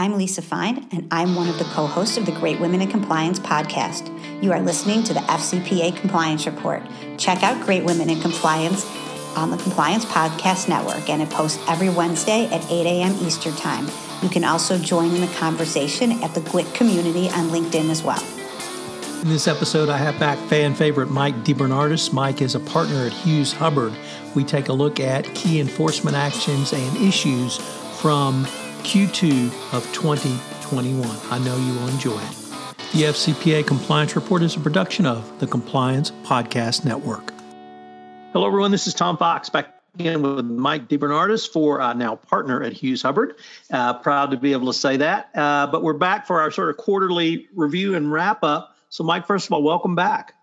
I'm 0.00 0.16
Lisa 0.16 0.40
Fine, 0.40 0.88
and 0.92 1.06
I'm 1.10 1.34
one 1.34 1.50
of 1.50 1.58
the 1.58 1.64
co 1.64 1.86
hosts 1.86 2.16
of 2.16 2.24
the 2.24 2.32
Great 2.32 2.58
Women 2.58 2.80
in 2.80 2.88
Compliance 2.88 3.38
podcast. 3.38 4.08
You 4.42 4.50
are 4.50 4.60
listening 4.62 5.02
to 5.02 5.12
the 5.12 5.20
FCPA 5.20 5.94
Compliance 5.94 6.46
Report. 6.46 6.82
Check 7.18 7.42
out 7.42 7.62
Great 7.66 7.84
Women 7.84 8.08
in 8.08 8.18
Compliance 8.18 8.86
on 9.36 9.50
the 9.50 9.58
Compliance 9.58 10.06
Podcast 10.06 10.70
Network, 10.70 11.10
and 11.10 11.20
it 11.20 11.28
posts 11.28 11.62
every 11.68 11.90
Wednesday 11.90 12.46
at 12.46 12.64
8 12.70 12.86
a.m. 12.86 13.12
Eastern 13.26 13.52
Time. 13.56 13.90
You 14.22 14.30
can 14.30 14.42
also 14.42 14.78
join 14.78 15.14
in 15.14 15.20
the 15.20 15.34
conversation 15.34 16.12
at 16.22 16.32
the 16.32 16.40
GWIC 16.40 16.72
community 16.72 17.28
on 17.28 17.50
LinkedIn 17.50 17.90
as 17.90 18.02
well. 18.02 18.24
In 19.20 19.28
this 19.28 19.46
episode, 19.46 19.90
I 19.90 19.98
have 19.98 20.18
back 20.18 20.38
fan 20.48 20.74
favorite 20.74 21.10
Mike 21.10 21.34
DeBernardis. 21.44 22.10
Mike 22.10 22.40
is 22.40 22.54
a 22.54 22.60
partner 22.60 23.04
at 23.04 23.12
Hughes 23.12 23.52
Hubbard. 23.52 23.92
We 24.34 24.44
take 24.44 24.70
a 24.70 24.72
look 24.72 24.98
at 24.98 25.26
key 25.34 25.60
enforcement 25.60 26.16
actions 26.16 26.72
and 26.72 26.96
issues 27.06 27.58
from 28.00 28.46
Q2 28.80 29.74
of 29.74 29.84
2021. 29.92 31.08
I 31.30 31.38
know 31.38 31.56
you 31.56 31.74
will 31.74 31.88
enjoy 31.88 32.18
it. 32.18 32.36
The 32.92 33.04
FCPA 33.04 33.66
Compliance 33.66 34.16
Report 34.16 34.42
is 34.42 34.56
a 34.56 34.60
production 34.60 35.06
of 35.06 35.38
the 35.38 35.46
Compliance 35.46 36.10
Podcast 36.24 36.84
Network. 36.84 37.32
Hello, 38.32 38.46
everyone. 38.46 38.70
This 38.70 38.86
is 38.86 38.94
Tom 38.94 39.16
Fox 39.16 39.48
back 39.48 39.80
again 39.94 40.22
with 40.22 40.44
Mike 40.44 40.88
DeBernardis 40.88 41.48
for 41.48 41.80
uh, 41.80 41.92
now 41.92 42.16
partner 42.16 42.62
at 42.62 42.72
Hughes 42.72 43.02
Hubbard. 43.02 43.36
Uh, 43.70 43.94
proud 43.94 44.30
to 44.32 44.36
be 44.36 44.52
able 44.52 44.66
to 44.66 44.78
say 44.78 44.96
that. 44.98 45.30
Uh, 45.34 45.66
but 45.66 45.82
we're 45.82 45.94
back 45.94 46.26
for 46.26 46.40
our 46.40 46.50
sort 46.50 46.70
of 46.70 46.76
quarterly 46.76 47.48
review 47.54 47.94
and 47.94 48.10
wrap 48.10 48.42
up. 48.42 48.76
So, 48.88 49.04
Mike, 49.04 49.26
first 49.26 49.46
of 49.46 49.52
all, 49.52 49.62
welcome 49.62 49.94
back. 49.94 50.34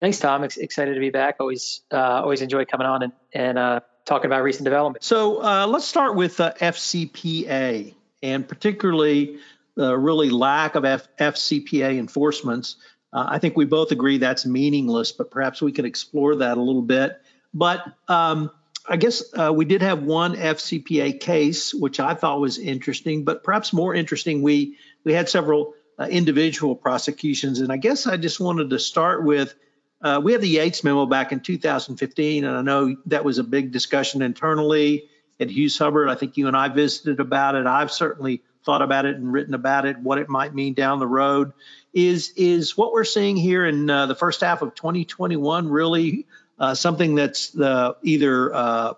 Thanks, 0.00 0.18
Tom. 0.18 0.44
Ex- 0.44 0.56
excited 0.56 0.94
to 0.94 1.00
be 1.00 1.10
back. 1.10 1.36
Always, 1.40 1.82
uh, 1.92 2.22
always 2.22 2.40
enjoy 2.40 2.64
coming 2.64 2.86
on 2.86 3.02
and, 3.02 3.12
and 3.32 3.58
uh, 3.58 3.80
talking 4.08 4.26
about 4.26 4.42
recent 4.42 4.64
developments. 4.64 5.06
So 5.06 5.42
uh, 5.42 5.66
let's 5.66 5.84
start 5.84 6.16
with 6.16 6.40
uh, 6.40 6.54
FCPA 6.54 7.94
and 8.22 8.48
particularly 8.48 9.38
the 9.76 9.96
really 9.96 10.30
lack 10.30 10.74
of 10.74 10.84
F- 10.84 11.08
FCPA 11.18 11.98
enforcements. 11.98 12.76
Uh, 13.12 13.26
I 13.28 13.38
think 13.38 13.56
we 13.56 13.64
both 13.64 13.92
agree 13.92 14.18
that's 14.18 14.44
meaningless, 14.44 15.12
but 15.12 15.30
perhaps 15.30 15.62
we 15.62 15.72
could 15.72 15.84
explore 15.84 16.36
that 16.36 16.58
a 16.58 16.60
little 16.60 16.82
bit. 16.82 17.20
But 17.54 17.84
um, 18.08 18.50
I 18.88 18.96
guess 18.96 19.22
uh, 19.34 19.52
we 19.52 19.64
did 19.64 19.82
have 19.82 20.02
one 20.02 20.34
FCPA 20.34 21.20
case, 21.20 21.72
which 21.72 22.00
I 22.00 22.14
thought 22.14 22.40
was 22.40 22.58
interesting, 22.58 23.24
but 23.24 23.44
perhaps 23.44 23.72
more 23.72 23.94
interesting, 23.94 24.42
we 24.42 24.76
we 25.04 25.12
had 25.12 25.28
several 25.28 25.74
uh, 25.98 26.04
individual 26.04 26.74
prosecutions, 26.74 27.60
and 27.60 27.70
I 27.70 27.76
guess 27.76 28.06
I 28.06 28.16
just 28.16 28.40
wanted 28.40 28.70
to 28.70 28.78
start 28.78 29.24
with 29.24 29.54
uh, 30.00 30.20
we 30.22 30.32
had 30.32 30.40
the 30.40 30.48
Yates 30.48 30.84
memo 30.84 31.06
back 31.06 31.32
in 31.32 31.40
2015, 31.40 32.44
and 32.44 32.56
I 32.56 32.62
know 32.62 32.96
that 33.06 33.24
was 33.24 33.38
a 33.38 33.44
big 33.44 33.72
discussion 33.72 34.22
internally 34.22 35.04
at 35.40 35.50
Hughes 35.50 35.78
Hubbard. 35.78 36.08
I 36.08 36.14
think 36.14 36.36
you 36.36 36.46
and 36.46 36.56
I 36.56 36.68
visited 36.68 37.20
about 37.20 37.54
it. 37.54 37.66
I've 37.66 37.90
certainly 37.90 38.42
thought 38.64 38.82
about 38.82 39.06
it 39.06 39.16
and 39.16 39.32
written 39.32 39.54
about 39.54 39.86
it, 39.86 39.98
what 39.98 40.18
it 40.18 40.28
might 40.28 40.54
mean 40.54 40.74
down 40.74 40.98
the 40.98 41.06
road. 41.06 41.52
Is 41.92 42.32
is 42.36 42.76
what 42.76 42.92
we're 42.92 43.04
seeing 43.04 43.36
here 43.36 43.66
in 43.66 43.88
uh, 43.88 44.06
the 44.06 44.14
first 44.14 44.40
half 44.40 44.62
of 44.62 44.74
2021 44.74 45.68
really 45.68 46.26
uh, 46.58 46.74
something 46.74 47.14
that's 47.14 47.50
the 47.50 47.96
either 48.02 48.54
uh, 48.54 48.94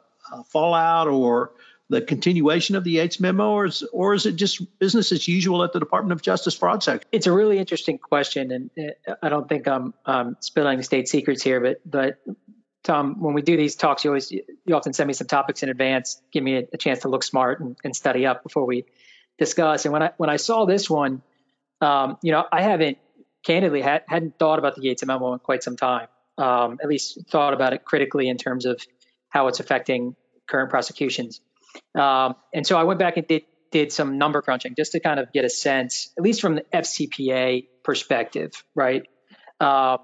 fallout 0.47 1.09
or 1.09 1.53
the 1.91 2.01
continuation 2.01 2.77
of 2.77 2.85
the 2.85 2.93
Yates 2.93 3.19
memo, 3.19 3.51
or 3.51 3.67
is, 3.67 3.83
or 3.93 4.15
is 4.15 4.25
it 4.25 4.37
just 4.37 4.79
business 4.79 5.11
as 5.11 5.27
usual 5.27 5.65
at 5.65 5.73
the 5.73 5.81
Department 5.81 6.13
of 6.13 6.23
Justice 6.23 6.55
fraud 6.55 6.83
section? 6.83 7.07
It's 7.11 7.27
a 7.27 7.33
really 7.33 7.59
interesting 7.59 7.99
question, 7.99 8.53
and 8.53 8.71
uh, 9.07 9.15
I 9.21 9.29
don't 9.29 9.49
think 9.49 9.67
I'm 9.67 9.93
um, 10.07 10.37
spilling 10.41 10.83
state 10.83 11.09
secrets 11.09 11.43
here, 11.43 11.61
but 11.61 11.81
but 11.85 12.19
Tom, 12.85 13.21
when 13.21 13.35
we 13.35 13.43
do 13.43 13.57
these 13.57 13.75
talks, 13.75 14.05
you 14.05 14.11
always 14.11 14.31
you 14.31 14.45
often 14.73 14.93
send 14.93 15.09
me 15.09 15.15
some 15.15 15.27
topics 15.27 15.65
in 15.65 15.69
advance, 15.69 16.23
give 16.33 16.45
me 16.45 16.59
a, 16.59 16.69
a 16.73 16.79
chance 16.79 17.01
to 17.01 17.09
look 17.09 17.25
smart 17.25 17.61
and, 17.61 17.77
and, 17.85 17.95
study 17.95 18.25
up 18.25 18.43
before 18.45 18.65
we 18.65 18.87
discuss. 19.37 19.85
And 19.85 19.93
when 19.93 20.03
I 20.05 20.13
when 20.17 20.31
I 20.31 20.37
saw 20.37 20.65
this 20.65 20.89
one, 20.89 21.23
um, 21.81 22.19
you 22.23 22.31
know, 22.31 22.47
I 22.51 22.63
haven't 22.63 22.99
candidly 23.45 23.83
had, 23.83 24.05
hadn't 24.07 24.39
thought 24.39 24.59
about 24.59 24.77
the 24.77 24.83
Yates 24.83 25.05
memo 25.05 25.33
in 25.33 25.41
quite 25.41 25.65
some 25.65 25.77
time. 25.77 26.07
Um, 26.39 26.79
at 26.81 26.89
least 26.89 27.19
thought 27.29 27.53
about 27.53 27.73
it 27.73 27.85
critically 27.85 28.29
in 28.29 28.39
terms 28.39 28.65
of 28.65 28.81
how 29.29 29.49
it's 29.49 29.61
affecting 29.61 30.15
current 30.47 30.71
prosecutions. 30.71 31.41
Um, 31.95 32.37
and 32.55 32.67
so 32.67 32.79
I 32.79 32.85
went 32.85 32.99
back 32.99 33.17
and 33.17 33.27
did 33.27 33.43
did 33.71 33.93
some 33.93 34.19
number 34.19 34.43
crunching 34.43 34.75
just 34.75 34.93
to 34.93 35.01
kind 35.01 35.21
of 35.21 35.33
get 35.33 35.45
a 35.45 35.49
sense, 35.49 36.11
at 36.19 36.25
least 36.25 36.41
from 36.41 36.57
the 36.57 36.65
FCPA 36.75 37.67
perspective, 37.85 38.65
right? 38.75 39.07
Uh, 39.61 39.99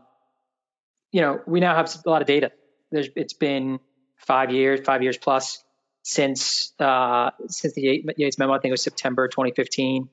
you 1.10 1.20
know, 1.20 1.40
we 1.46 1.60
now 1.60 1.74
have 1.74 1.92
a 2.04 2.10
lot 2.10 2.22
of 2.22 2.28
data. 2.28 2.52
There's, 2.92 3.08
it's 3.16 3.32
been 3.32 3.80
five 4.16 4.52
years, 4.52 4.80
five 4.84 5.02
years 5.02 5.16
plus 5.16 5.62
since 6.02 6.72
uh, 6.78 7.30
since 7.48 7.74
the 7.74 8.04
Yates 8.16 8.38
memo. 8.38 8.52
I 8.52 8.58
think 8.58 8.70
it 8.70 8.72
was 8.72 8.82
September 8.82 9.26
2015. 9.26 10.08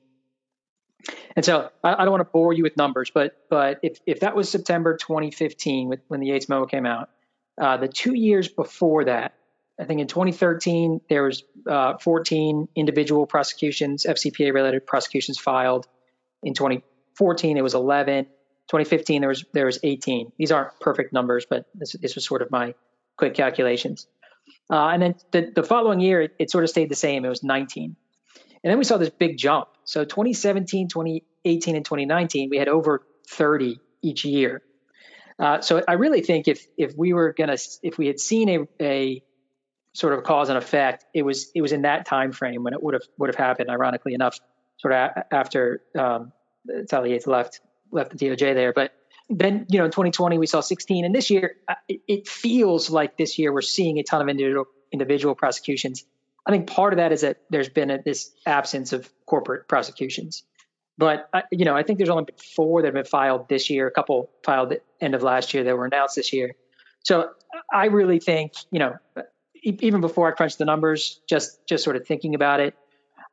And 1.36 1.44
so 1.44 1.70
I, 1.82 1.94
I 1.94 2.04
don't 2.04 2.10
want 2.10 2.22
to 2.22 2.30
bore 2.32 2.52
you 2.52 2.62
with 2.62 2.76
numbers, 2.76 3.10
but 3.14 3.36
but 3.48 3.78
if 3.82 4.00
if 4.06 4.20
that 4.20 4.34
was 4.34 4.48
September 4.48 4.96
2015 4.96 5.88
with, 5.88 6.00
when 6.08 6.20
the 6.20 6.28
Yates 6.28 6.48
memo 6.48 6.66
came 6.66 6.86
out, 6.86 7.10
uh, 7.60 7.76
the 7.76 7.88
two 7.88 8.14
years 8.14 8.48
before 8.48 9.04
that, 9.04 9.34
I 9.78 9.84
think 9.84 10.00
in 10.00 10.06
2013 10.06 11.00
there 11.08 11.24
was 11.24 11.42
uh, 11.68 11.98
14 11.98 12.68
individual 12.76 13.26
prosecutions, 13.26 14.06
FCPA 14.08 14.52
related 14.52 14.86
prosecutions 14.86 15.38
filed. 15.38 15.86
In 16.42 16.54
2014 16.54 17.56
it 17.56 17.62
was 17.62 17.74
11. 17.74 18.24
2015 18.24 19.20
there 19.20 19.28
was 19.28 19.44
there 19.52 19.66
was 19.66 19.78
18. 19.82 20.32
These 20.38 20.52
aren't 20.52 20.78
perfect 20.80 21.12
numbers, 21.12 21.46
but 21.48 21.66
this 21.74 21.92
this 21.92 22.14
was 22.14 22.24
sort 22.24 22.42
of 22.42 22.50
my 22.50 22.74
quick 23.16 23.34
calculations. 23.34 24.06
Uh, 24.70 24.88
and 24.88 25.02
then 25.02 25.14
the, 25.32 25.52
the 25.54 25.62
following 25.62 26.00
year 26.00 26.22
it, 26.22 26.34
it 26.38 26.50
sort 26.50 26.64
of 26.64 26.70
stayed 26.70 26.88
the 26.88 26.96
same. 26.96 27.24
It 27.24 27.28
was 27.28 27.42
19. 27.42 27.96
And 28.62 28.70
then 28.70 28.78
we 28.78 28.84
saw 28.84 28.96
this 28.96 29.10
big 29.10 29.36
jump. 29.36 29.68
So 29.84 30.04
2017, 30.04 30.88
2018, 30.88 31.76
and 31.76 31.84
2019 31.84 32.48
we 32.48 32.58
had 32.58 32.68
over 32.68 33.02
30 33.28 33.80
each 34.02 34.24
year. 34.24 34.62
Uh, 35.38 35.60
so 35.60 35.82
I 35.86 35.94
really 35.94 36.22
think 36.22 36.46
if 36.46 36.64
if 36.78 36.96
we 36.96 37.12
were 37.12 37.32
gonna 37.32 37.56
if 37.82 37.98
we 37.98 38.06
had 38.06 38.20
seen 38.20 38.48
a, 38.48 38.58
a 38.80 39.22
sort 39.94 40.12
of 40.12 40.24
cause 40.24 40.48
and 40.48 40.58
effect, 40.58 41.06
it 41.14 41.22
was 41.22 41.50
it 41.54 41.62
was 41.62 41.72
in 41.72 41.82
that 41.82 42.04
time 42.04 42.32
frame 42.32 42.62
when 42.62 42.74
it 42.74 42.82
would 42.82 42.94
have 42.94 43.04
would 43.16 43.28
have 43.28 43.36
happened. 43.36 43.70
Ironically 43.70 44.12
enough, 44.12 44.38
sort 44.78 44.92
of 44.92 45.22
after 45.30 45.82
um, 45.98 46.32
Sally 46.90 47.12
Yates 47.12 47.26
left 47.26 47.60
left 47.90 48.16
the 48.16 48.26
DOJ 48.26 48.54
there, 48.54 48.72
but 48.72 48.92
then 49.30 49.66
you 49.70 49.78
know 49.78 49.86
in 49.86 49.90
2020 49.90 50.36
we 50.36 50.46
saw 50.46 50.60
16, 50.60 51.04
and 51.04 51.14
this 51.14 51.30
year 51.30 51.56
it 51.88 52.28
feels 52.28 52.90
like 52.90 53.16
this 53.16 53.38
year 53.38 53.52
we're 53.52 53.62
seeing 53.62 53.98
a 53.98 54.02
ton 54.02 54.20
of 54.20 54.28
individual 54.28 54.66
individual 54.92 55.34
prosecutions. 55.34 56.04
I 56.46 56.50
think 56.50 56.66
part 56.66 56.92
of 56.92 56.98
that 56.98 57.10
is 57.10 57.22
that 57.22 57.38
there's 57.48 57.70
been 57.70 57.90
a, 57.90 58.02
this 58.02 58.30
absence 58.44 58.92
of 58.92 59.10
corporate 59.24 59.66
prosecutions. 59.66 60.42
But 60.98 61.28
uh, 61.32 61.42
you 61.50 61.64
know, 61.64 61.76
I 61.76 61.82
think 61.84 61.98
there's 61.98 62.10
only 62.10 62.24
been 62.24 62.36
four 62.36 62.82
that 62.82 62.88
have 62.88 62.94
been 62.94 63.04
filed 63.04 63.48
this 63.48 63.70
year. 63.70 63.86
A 63.86 63.90
couple 63.90 64.30
filed 64.44 64.72
at 64.72 64.82
end 65.00 65.14
of 65.14 65.22
last 65.22 65.54
year 65.54 65.64
that 65.64 65.76
were 65.76 65.86
announced 65.86 66.16
this 66.16 66.32
year. 66.32 66.54
So 67.04 67.30
I 67.72 67.86
really 67.86 68.20
think 68.20 68.52
you 68.70 68.78
know 68.78 68.96
even 69.64 70.00
before 70.00 70.28
I 70.28 70.32
crunched 70.32 70.58
the 70.58 70.64
numbers, 70.64 71.20
just 71.28 71.66
just 71.66 71.84
sort 71.84 71.96
of 71.96 72.06
thinking 72.06 72.34
about 72.34 72.60
it, 72.60 72.74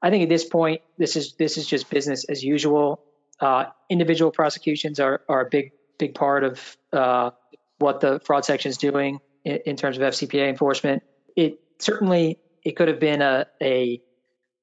I 0.02 0.10
think 0.10 0.24
at 0.24 0.30
this 0.30 0.46
point 0.46 0.82
this 0.98 1.16
is 1.16 1.34
this 1.34 1.58
is 1.58 1.68
just 1.68 1.90
business 1.90 2.24
as 2.26 2.44
usual. 2.44 3.02
Uh, 3.40 3.66
individual 3.90 4.32
prosecutions 4.32 5.00
are 5.00 5.22
are 5.28 5.42
a 5.42 5.50
big 5.50 5.72
big 5.98 6.16
part 6.16 6.44
of 6.44 6.78
uh, 6.94 7.32
what 7.78 8.00
the 8.00 8.20
fraud 8.24 8.46
section 8.46 8.70
is 8.70 8.78
doing 8.78 9.20
in, 9.44 9.60
in, 9.66 9.76
terms 9.76 9.98
of 9.98 10.04
FCPA 10.04 10.50
enforcement. 10.50 11.04
It 11.36 11.60
certainly 11.80 12.40
it 12.64 12.76
could 12.76 12.88
have 12.88 13.00
been 13.00 13.22
a, 13.22 13.46
a 13.62 14.02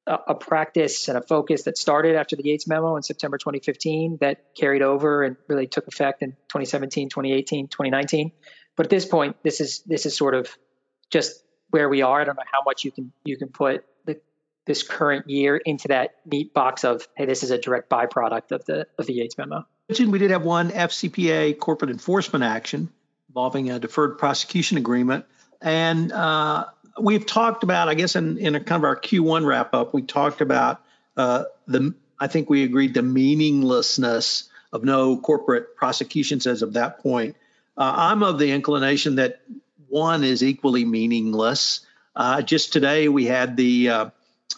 a 0.06 0.34
practice 0.34 1.08
and 1.08 1.18
a 1.18 1.20
focus 1.20 1.64
that 1.64 1.76
started 1.76 2.16
after 2.16 2.34
the 2.34 2.42
Yates 2.42 2.66
memo 2.66 2.96
in 2.96 3.02
September 3.02 3.36
2015 3.36 4.18
that 4.22 4.54
carried 4.56 4.80
over 4.80 5.22
and 5.22 5.36
really 5.48 5.66
took 5.66 5.86
effect 5.86 6.22
in 6.22 6.30
2017, 6.30 7.10
2018, 7.10 7.68
2019. 7.68 8.32
But 8.74 8.86
at 8.86 8.90
this 8.90 9.04
point, 9.04 9.36
this 9.42 9.60
is 9.60 9.82
this 9.86 10.06
is 10.06 10.16
sort 10.16 10.34
of 10.34 10.56
just 11.10 11.42
where 11.70 11.88
we 11.88 12.02
are. 12.02 12.20
I 12.20 12.24
don't 12.24 12.36
know 12.36 12.42
how 12.50 12.62
much 12.64 12.84
you 12.84 12.90
can 12.90 13.12
you 13.24 13.36
can 13.36 13.48
put 13.48 13.84
the, 14.04 14.20
this 14.66 14.82
current 14.82 15.28
year 15.28 15.56
into 15.56 15.88
that 15.88 16.16
neat 16.26 16.54
box 16.54 16.84
of 16.84 17.06
hey, 17.16 17.26
this 17.26 17.42
is 17.42 17.50
a 17.50 17.58
direct 17.58 17.90
byproduct 17.90 18.52
of 18.52 18.64
the 18.64 18.86
of 18.98 19.06
the 19.06 19.14
Yates 19.14 19.36
memo. 19.38 19.66
We 19.88 20.18
did 20.18 20.30
have 20.32 20.42
one 20.42 20.70
FCPA 20.70 21.58
corporate 21.58 21.90
enforcement 21.90 22.44
action 22.44 22.90
involving 23.28 23.70
a 23.70 23.78
deferred 23.78 24.18
prosecution 24.18 24.76
agreement, 24.76 25.24
and 25.62 26.12
uh, 26.12 26.66
we've 27.00 27.24
talked 27.24 27.62
about, 27.62 27.88
I 27.88 27.94
guess, 27.94 28.16
in 28.16 28.38
in 28.38 28.54
a 28.54 28.60
kind 28.60 28.80
of 28.80 28.84
our 28.84 28.96
Q1 28.96 29.46
wrap 29.46 29.74
up, 29.74 29.94
we 29.94 30.02
talked 30.02 30.40
about 30.40 30.82
uh, 31.16 31.44
the. 31.66 31.94
I 32.20 32.26
think 32.26 32.50
we 32.50 32.64
agreed 32.64 32.94
the 32.94 33.02
meaninglessness 33.02 34.48
of 34.72 34.82
no 34.84 35.16
corporate 35.16 35.76
prosecutions 35.76 36.46
as 36.46 36.62
of 36.62 36.72
that 36.72 36.98
point. 36.98 37.36
Uh, 37.76 37.92
I'm 37.96 38.24
of 38.24 38.40
the 38.40 38.50
inclination 38.50 39.16
that 39.16 39.40
one 39.88 40.24
is 40.24 40.42
equally 40.42 40.84
meaningless. 40.84 41.80
Uh, 42.14 42.42
just 42.42 42.72
today, 42.72 43.08
we 43.08 43.26
had 43.26 43.56
the 43.56 43.88
uh, 43.88 44.10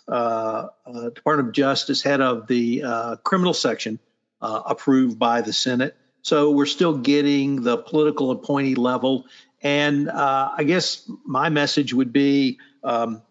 uh, 0.08 0.68
uh 0.86 1.10
Department 1.10 1.48
of 1.48 1.54
Justice 1.54 2.02
head 2.02 2.20
of 2.20 2.46
the 2.46 2.82
uh, 2.82 3.16
criminal 3.16 3.54
section 3.54 3.98
approved 4.40 5.18
by 5.18 5.42
the 5.42 5.52
Senate. 5.52 5.94
So 6.22 6.52
we're 6.52 6.66
still 6.66 6.96
getting 6.96 7.62
the 7.62 7.76
political 7.76 8.30
appointee 8.30 8.74
level. 8.74 9.26
And 9.62 10.10
I 10.10 10.64
guess 10.64 11.10
my 11.26 11.50
message 11.50 11.92
would 11.92 12.12
be 12.12 12.58
um, 12.82 13.22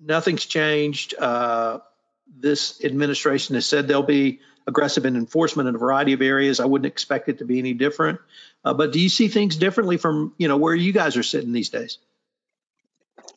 nothing's 0.00 0.44
changed. 0.44 1.14
this 2.36 2.84
administration 2.84 3.54
has 3.54 3.66
said 3.66 3.86
they'll 3.86 4.02
be 4.02 4.40
aggressive 4.70 5.04
in 5.04 5.16
enforcement 5.16 5.68
in 5.68 5.74
a 5.74 5.78
variety 5.78 6.14
of 6.14 6.22
areas. 6.22 6.60
I 6.60 6.64
wouldn't 6.64 6.86
expect 6.86 7.28
it 7.28 7.38
to 7.38 7.44
be 7.44 7.58
any 7.58 7.74
different. 7.74 8.20
Uh, 8.64 8.72
but 8.72 8.92
do 8.92 9.00
you 9.00 9.08
see 9.08 9.28
things 9.28 9.56
differently 9.56 9.98
from 9.98 10.32
you 10.38 10.48
know 10.48 10.56
where 10.56 10.74
you 10.74 10.92
guys 10.92 11.16
are 11.16 11.22
sitting 11.22 11.52
these 11.52 11.68
days? 11.68 11.98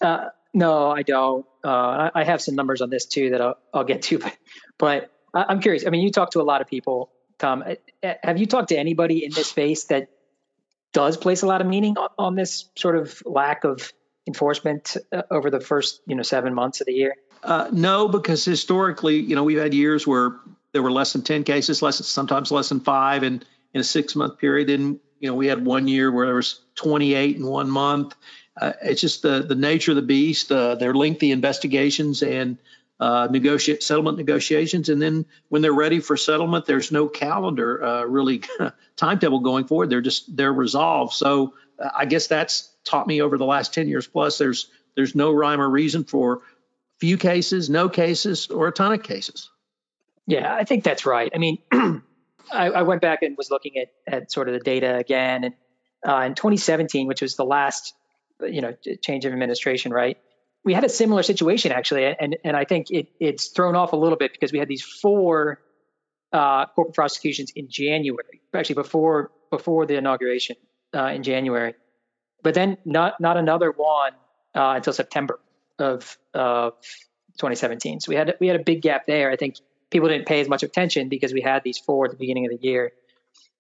Uh, 0.02 0.30
no, 0.54 0.92
I 0.92 1.02
don't. 1.02 1.46
Uh, 1.64 2.10
I 2.14 2.24
have 2.24 2.42
some 2.42 2.56
numbers 2.56 2.82
on 2.82 2.90
this 2.90 3.06
too 3.06 3.32
that 3.32 3.42
I'll, 3.42 3.58
I'll 3.74 3.84
get 3.84 4.04
to, 4.04 4.20
but, 4.20 4.38
but 4.78 5.12
I'm 5.34 5.60
curious. 5.60 5.86
I 5.86 5.90
mean, 5.90 6.02
you 6.02 6.12
talk 6.12 6.32
to 6.32 6.42
a 6.42 6.44
lot 6.44 6.62
of 6.62 6.68
people, 6.68 7.12
Tom. 7.40 7.64
Uh, 7.66 7.76
uh, 8.04 8.14
have 8.24 8.38
you 8.38 8.46
talked 8.46 8.70
to 8.70 8.78
anybody 8.78 9.26
in 9.26 9.32
this 9.32 9.48
space 9.48 9.86
that 9.86 10.10
does 10.94 11.18
place 11.18 11.42
a 11.42 11.48
lot 11.48 11.62
of 11.62 11.68
meaning 11.68 11.98
on, 11.98 12.10
on 12.18 12.36
this 12.36 12.70
sort 12.76 12.96
of 12.96 13.22
lack 13.26 13.64
of 13.64 13.92
enforcement 14.28 14.96
uh, 15.12 15.24
over 15.32 15.50
the 15.50 15.60
first, 15.60 16.02
you 16.06 16.16
know, 16.16 16.22
seven 16.22 16.54
months 16.54 16.82
of 16.82 16.88
the 16.88 16.94
year? 16.94 17.16
Uh, 17.42 17.68
no, 17.72 18.08
because 18.08 18.46
historically, 18.46 19.18
you 19.18 19.36
know, 19.36 19.44
we've 19.44 19.58
had 19.58 19.74
years 19.74 20.08
where 20.08 20.36
there 20.74 20.84
were 20.84 20.92
less 20.92 21.14
than 21.14 21.22
ten 21.22 21.44
cases, 21.44 21.82
less 21.82 22.06
sometimes 22.06 22.52
less 22.52 22.70
than 22.70 22.82
five, 22.82 23.24
in 23.24 23.44
in 23.74 23.82
a 23.82 23.84
six 23.84 24.16
month 24.16 24.38
period. 24.38 24.70
And 24.70 25.00
you 25.20 25.30
know, 25.30 25.36
we 25.36 25.48
had 25.48 25.66
one 25.66 25.88
year 25.88 26.12
where 26.12 26.26
there 26.26 26.36
was 26.36 26.60
28 26.76 27.38
in 27.38 27.46
one 27.46 27.70
month 27.70 28.14
uh, 28.60 28.74
it's 28.82 29.02
just 29.02 29.22
the 29.22 29.42
the 29.42 29.56
nature 29.56 29.92
of 29.92 29.96
the 29.96 30.02
beast. 30.02 30.52
Uh, 30.52 30.76
they're 30.76 30.94
lengthy 30.94 31.32
investigations 31.32 32.22
and 32.22 32.58
uh, 33.00 33.28
negotiate 33.30 33.82
settlement 33.82 34.18
negotiations, 34.18 34.90
and 34.90 35.02
then 35.02 35.26
when 35.50 35.62
they're 35.62 35.74
ready 35.74 36.00
for 36.00 36.16
settlement, 36.16 36.66
there's 36.66 36.92
no 36.92 37.08
calendar 37.08 37.84
uh, 37.84 38.04
really 38.04 38.44
timetable 38.96 39.40
going 39.40 39.66
forward. 39.66 39.90
They're 39.90 40.02
just 40.02 40.36
they're 40.36 40.54
resolved. 40.54 41.14
So 41.14 41.56
uh, 41.80 41.90
I 41.96 42.06
guess 42.06 42.28
that's 42.28 42.70
taught 42.86 43.08
me 43.08 43.22
over 43.22 43.38
the 43.38 43.46
last 43.46 43.74
ten 43.74 43.88
years 43.88 44.06
plus. 44.06 44.38
There's 44.38 44.70
there's 44.96 45.16
no 45.16 45.32
rhyme 45.32 45.60
or 45.60 45.70
reason 45.70 46.04
for 46.04 46.42
few 47.00 47.18
cases, 47.18 47.72
no 47.72 47.90
cases, 47.90 48.48
or 48.48 48.68
a 48.68 48.72
ton 48.72 48.94
of 48.94 49.02
cases. 49.02 49.50
Yeah, 50.26 50.54
I 50.54 50.64
think 50.64 50.84
that's 50.84 51.06
right. 51.06 51.32
I 51.34 51.38
mean, 51.38 51.58
I, 51.72 52.02
I, 52.70 52.82
went 52.84 53.02
back 53.02 53.24
and 53.24 53.38
was 53.38 53.50
looking 53.50 53.74
at 53.78 53.90
at 54.08 54.32
sort 54.32 54.48
of 54.48 54.54
the 54.54 54.60
data 54.60 54.96
again, 54.96 55.44
and 55.44 55.54
uh, 56.08 56.26
in 56.26 56.36
2017, 56.36 57.08
which 57.08 57.22
was 57.22 57.36
the 57.36 57.46
last 57.46 57.94
you 58.42 58.62
know 58.62 58.74
change 59.02 59.26
of 59.26 59.34
administration, 59.34 59.92
right? 59.92 60.18
We 60.66 60.74
had 60.74 60.84
a 60.84 60.90
similar 60.90 61.24
situation 61.24 61.72
actually, 61.72 62.06
and 62.06 62.38
and 62.44 62.56
I 62.56 62.64
think 62.66 62.90
it 62.90 63.10
it's 63.20 63.48
thrown 63.48 63.76
off 63.76 63.94
a 63.94 63.98
little 63.98 64.18
bit 64.18 64.32
because 64.32 64.52
we 64.52 64.60
had 64.60 64.68
these 64.68 64.84
four 64.84 65.60
uh, 66.32 66.68
corporate 66.68 66.96
prosecutions 66.96 67.52
in 67.56 67.68
January, 67.70 68.42
actually 68.54 68.76
before 68.76 69.32
before 69.52 69.86
the 69.86 69.98
inauguration 69.98 70.56
uh, 70.96 71.08
in 71.08 71.24
January, 71.24 71.76
but 72.44 72.54
then 72.54 72.78
not 72.86 73.20
not 73.20 73.36
another 73.36 73.72
one 73.72 74.14
uh, 74.56 74.74
until 74.76 74.94
September 74.94 75.40
of 75.80 76.18
of 76.34 76.74
2017. 77.38 78.00
So 78.00 78.10
we 78.10 78.16
had 78.16 78.36
we 78.40 78.48
had 78.48 78.60
a 78.60 78.64
big 78.64 78.82
gap 78.82 79.06
there. 79.06 79.32
I 79.32 79.36
think 79.36 79.56
people 79.94 80.10
didn't 80.10 80.28
pay 80.28 80.42
as 80.42 80.50
much 80.50 80.64
attention 80.64 81.08
because 81.08 81.32
we 81.32 81.42
had 81.42 81.64
these 81.64 81.78
four 81.78 82.06
at 82.06 82.12
the 82.12 82.18
beginning 82.18 82.46
of 82.46 82.52
the 82.52 82.68
year. 82.68 82.92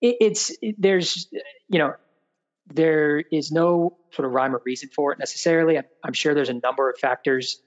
It, 0.02 0.18
it's 0.20 0.52
it, 0.62 0.76
there's 0.78 1.30
you 1.70 1.80
know 1.80 1.94
there 2.74 3.20
is 3.20 3.52
no 3.52 3.98
sort 4.12 4.26
of 4.26 4.34
rhyme 4.34 4.56
or 4.56 4.62
reason 4.66 4.90
for 4.94 5.14
it 5.14 5.20
necessarily. 5.20 5.78
I'm, 5.78 5.86
I'm 6.04 6.14
sure 6.14 6.34
there's 6.34 6.50
a 6.50 6.60
number 6.62 6.90
of 6.90 6.98
factors 7.00 7.62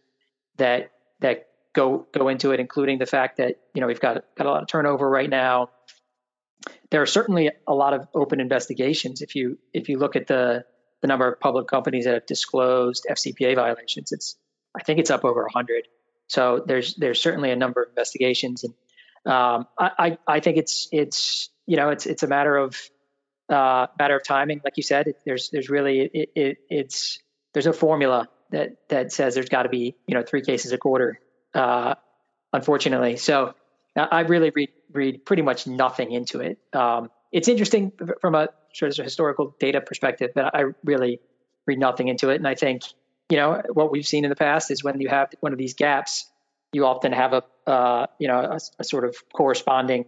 that 0.56 0.90
that 1.20 1.46
go 1.72 2.06
go 2.12 2.28
into 2.28 2.52
it, 2.52 2.60
including 2.60 2.98
the 2.98 3.06
fact 3.06 3.38
that 3.38 3.60
you 3.72 3.80
know 3.80 3.86
we've 3.86 4.00
got 4.00 4.24
got 4.36 4.46
a 4.46 4.50
lot 4.50 4.62
of 4.62 4.68
turnover 4.68 5.08
right 5.08 5.30
now. 5.30 5.70
There 6.90 7.00
are 7.02 7.06
certainly 7.06 7.50
a 7.66 7.74
lot 7.74 7.94
of 7.94 8.08
open 8.14 8.40
investigations. 8.40 9.22
If 9.22 9.34
you 9.36 9.58
if 9.72 9.88
you 9.88 9.98
look 9.98 10.16
at 10.16 10.26
the 10.26 10.64
the 11.02 11.08
number 11.08 11.30
of 11.30 11.38
public 11.38 11.68
companies 11.68 12.04
that 12.04 12.14
have 12.14 12.26
disclosed 12.26 13.06
FCPA 13.08 13.54
violations, 13.54 14.12
it's 14.12 14.36
I 14.76 14.82
think 14.82 14.98
it's 14.98 15.10
up 15.10 15.24
over 15.24 15.42
100. 15.42 15.86
So 16.28 16.62
there's 16.66 16.94
there's 16.94 17.20
certainly 17.20 17.50
a 17.50 17.56
number 17.56 17.82
of 17.82 17.88
investigations, 17.90 18.64
and 18.64 18.74
um, 19.32 19.66
I, 19.78 20.18
I 20.26 20.40
think 20.40 20.56
it's 20.56 20.88
it's 20.92 21.50
you 21.66 21.76
know 21.76 21.90
it's 21.90 22.06
it's 22.06 22.22
a 22.22 22.26
matter 22.26 22.56
of 22.56 22.76
uh, 23.48 23.86
matter 23.98 24.16
of 24.16 24.24
timing, 24.24 24.60
like 24.64 24.76
you 24.76 24.82
said. 24.82 25.14
there's 25.24 25.50
there's 25.50 25.70
really 25.70 26.00
it, 26.00 26.30
it, 26.34 26.58
it's 26.68 27.20
there's 27.52 27.66
no 27.66 27.72
formula 27.72 28.28
that 28.50 28.76
that 28.88 29.12
says 29.12 29.34
there's 29.34 29.48
got 29.48 29.64
to 29.64 29.68
be 29.68 29.94
you 30.06 30.14
know 30.14 30.22
three 30.22 30.42
cases 30.42 30.72
a 30.72 30.78
quarter. 30.78 31.20
Uh, 31.54 31.94
unfortunately, 32.52 33.16
so 33.16 33.54
I 33.96 34.20
really 34.20 34.50
read 34.50 34.70
read 34.92 35.24
pretty 35.24 35.42
much 35.42 35.66
nothing 35.66 36.12
into 36.12 36.40
it. 36.40 36.58
Um, 36.72 37.10
it's 37.32 37.48
interesting 37.48 37.92
from 38.20 38.34
a 38.34 38.48
sort 38.74 38.98
of 38.98 39.04
historical 39.04 39.54
data 39.58 39.80
perspective, 39.80 40.30
but 40.34 40.54
I 40.54 40.64
really 40.84 41.20
read 41.66 41.78
nothing 41.78 42.08
into 42.08 42.30
it. 42.30 42.36
And 42.36 42.46
I 42.46 42.54
think 42.54 42.82
you 43.28 43.36
know 43.36 43.62
what 43.72 43.90
we've 43.90 44.06
seen 44.06 44.24
in 44.24 44.30
the 44.30 44.36
past 44.36 44.70
is 44.70 44.84
when 44.84 45.00
you 45.00 45.08
have 45.08 45.30
one 45.40 45.52
of 45.52 45.58
these 45.58 45.74
gaps, 45.74 46.30
you 46.72 46.86
often 46.86 47.12
have 47.12 47.32
a 47.32 47.42
uh, 47.68 48.06
you 48.18 48.28
know 48.28 48.40
a, 48.40 48.60
a, 48.78 48.84
sort 48.84 49.04
of 49.04 49.16
corresponding 49.32 50.06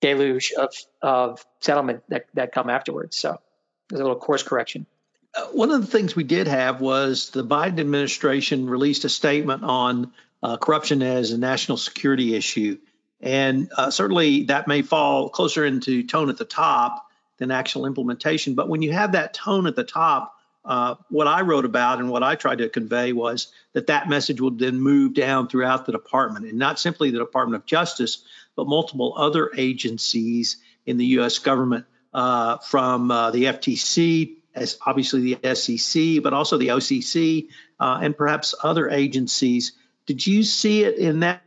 deluge 0.00 0.52
of 0.56 0.74
of 1.02 1.44
settlement 1.60 2.02
that 2.08 2.26
that 2.34 2.52
come 2.52 2.70
afterwards. 2.70 3.16
So 3.16 3.40
there's 3.88 4.00
a 4.00 4.04
little 4.04 4.18
course 4.18 4.42
correction. 4.42 4.86
Uh, 5.34 5.46
one 5.46 5.72
of 5.72 5.80
the 5.80 5.86
things 5.86 6.14
we 6.14 6.24
did 6.24 6.46
have 6.46 6.80
was 6.80 7.30
the 7.30 7.44
Biden 7.44 7.80
administration 7.80 8.70
released 8.70 9.04
a 9.04 9.08
statement 9.08 9.64
on 9.64 10.12
uh, 10.42 10.56
corruption 10.56 11.02
as 11.02 11.32
a 11.32 11.38
national 11.38 11.78
security 11.78 12.36
issue, 12.36 12.78
and 13.20 13.68
uh, 13.76 13.90
certainly 13.90 14.44
that 14.44 14.68
may 14.68 14.82
fall 14.82 15.28
closer 15.28 15.64
into 15.64 16.04
tone 16.04 16.28
at 16.28 16.36
the 16.36 16.44
top 16.44 17.08
than 17.38 17.50
actual 17.50 17.86
implementation. 17.86 18.54
But 18.54 18.68
when 18.68 18.82
you 18.82 18.92
have 18.92 19.12
that 19.12 19.34
tone 19.34 19.66
at 19.66 19.74
the 19.74 19.82
top, 19.82 20.34
uh, 20.64 20.94
what 21.10 21.26
I 21.26 21.42
wrote 21.42 21.64
about 21.64 21.98
and 21.98 22.08
what 22.08 22.22
I 22.22 22.36
tried 22.36 22.58
to 22.58 22.68
convey 22.68 23.12
was 23.12 23.52
that 23.74 23.88
that 23.88 24.08
message 24.08 24.40
would 24.40 24.58
then 24.58 24.80
move 24.80 25.14
down 25.14 25.48
throughout 25.48 25.84
the 25.84 25.92
department, 25.92 26.46
and 26.46 26.58
not 26.58 26.78
simply 26.78 27.10
the 27.10 27.18
Department 27.18 27.60
of 27.60 27.66
Justice, 27.66 28.24
but 28.56 28.66
multiple 28.66 29.14
other 29.16 29.50
agencies 29.56 30.56
in 30.86 30.96
the 30.96 31.06
U.S. 31.06 31.38
government, 31.38 31.84
uh, 32.14 32.58
from 32.58 33.10
uh, 33.10 33.30
the 33.30 33.44
FTC, 33.44 34.36
as 34.54 34.78
obviously 34.86 35.34
the 35.34 35.54
SEC, 35.54 36.22
but 36.22 36.32
also 36.32 36.56
the 36.56 36.68
OCC, 36.68 37.48
uh, 37.78 37.98
and 38.00 38.16
perhaps 38.16 38.54
other 38.62 38.88
agencies. 38.88 39.72
Did 40.06 40.26
you 40.26 40.42
see 40.44 40.84
it 40.84 40.96
in 40.96 41.20
that? 41.20 41.42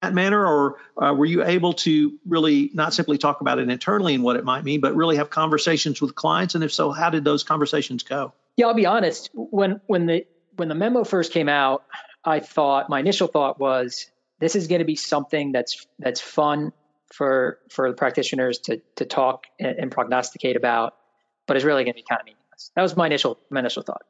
that 0.00 0.14
manner, 0.14 0.46
or 0.46 0.76
uh, 0.96 1.12
were 1.12 1.26
you 1.26 1.44
able 1.44 1.72
to 1.72 2.16
really 2.24 2.70
not 2.72 2.94
simply 2.94 3.18
talk 3.18 3.40
about 3.40 3.58
it 3.58 3.68
internally 3.68 4.14
and 4.14 4.22
what 4.22 4.36
it 4.36 4.44
might 4.44 4.62
mean, 4.62 4.80
but 4.80 4.94
really 4.94 5.16
have 5.16 5.28
conversations 5.28 6.00
with 6.00 6.14
clients? 6.14 6.54
And 6.54 6.62
if 6.62 6.72
so, 6.72 6.92
how 6.92 7.10
did 7.10 7.24
those 7.24 7.42
conversations 7.42 8.04
go? 8.04 8.32
Yeah, 8.58 8.66
I'll 8.66 8.74
be 8.74 8.86
honest. 8.86 9.30
When 9.32 9.80
when 9.86 10.06
the 10.06 10.26
when 10.56 10.68
the 10.68 10.74
memo 10.74 11.04
first 11.04 11.32
came 11.32 11.48
out, 11.48 11.84
I 12.24 12.40
thought 12.40 12.90
my 12.90 12.98
initial 12.98 13.28
thought 13.28 13.60
was 13.60 14.10
this 14.40 14.56
is 14.56 14.66
going 14.66 14.80
to 14.80 14.84
be 14.84 14.96
something 14.96 15.52
that's 15.52 15.86
that's 16.00 16.20
fun 16.20 16.72
for 17.12 17.60
for 17.70 17.88
the 17.88 17.96
practitioners 17.96 18.58
to 18.64 18.82
to 18.96 19.04
talk 19.04 19.44
and, 19.60 19.78
and 19.78 19.92
prognosticate 19.92 20.56
about, 20.56 20.96
but 21.46 21.56
it's 21.56 21.64
really 21.64 21.84
going 21.84 21.94
to 21.94 21.98
be 21.98 22.02
kind 22.02 22.20
of 22.20 22.26
meaningless. 22.26 22.72
That 22.74 22.82
was 22.82 22.96
my 22.96 23.06
initial 23.06 23.38
my 23.48 23.60
initial 23.60 23.84
thought, 23.84 24.02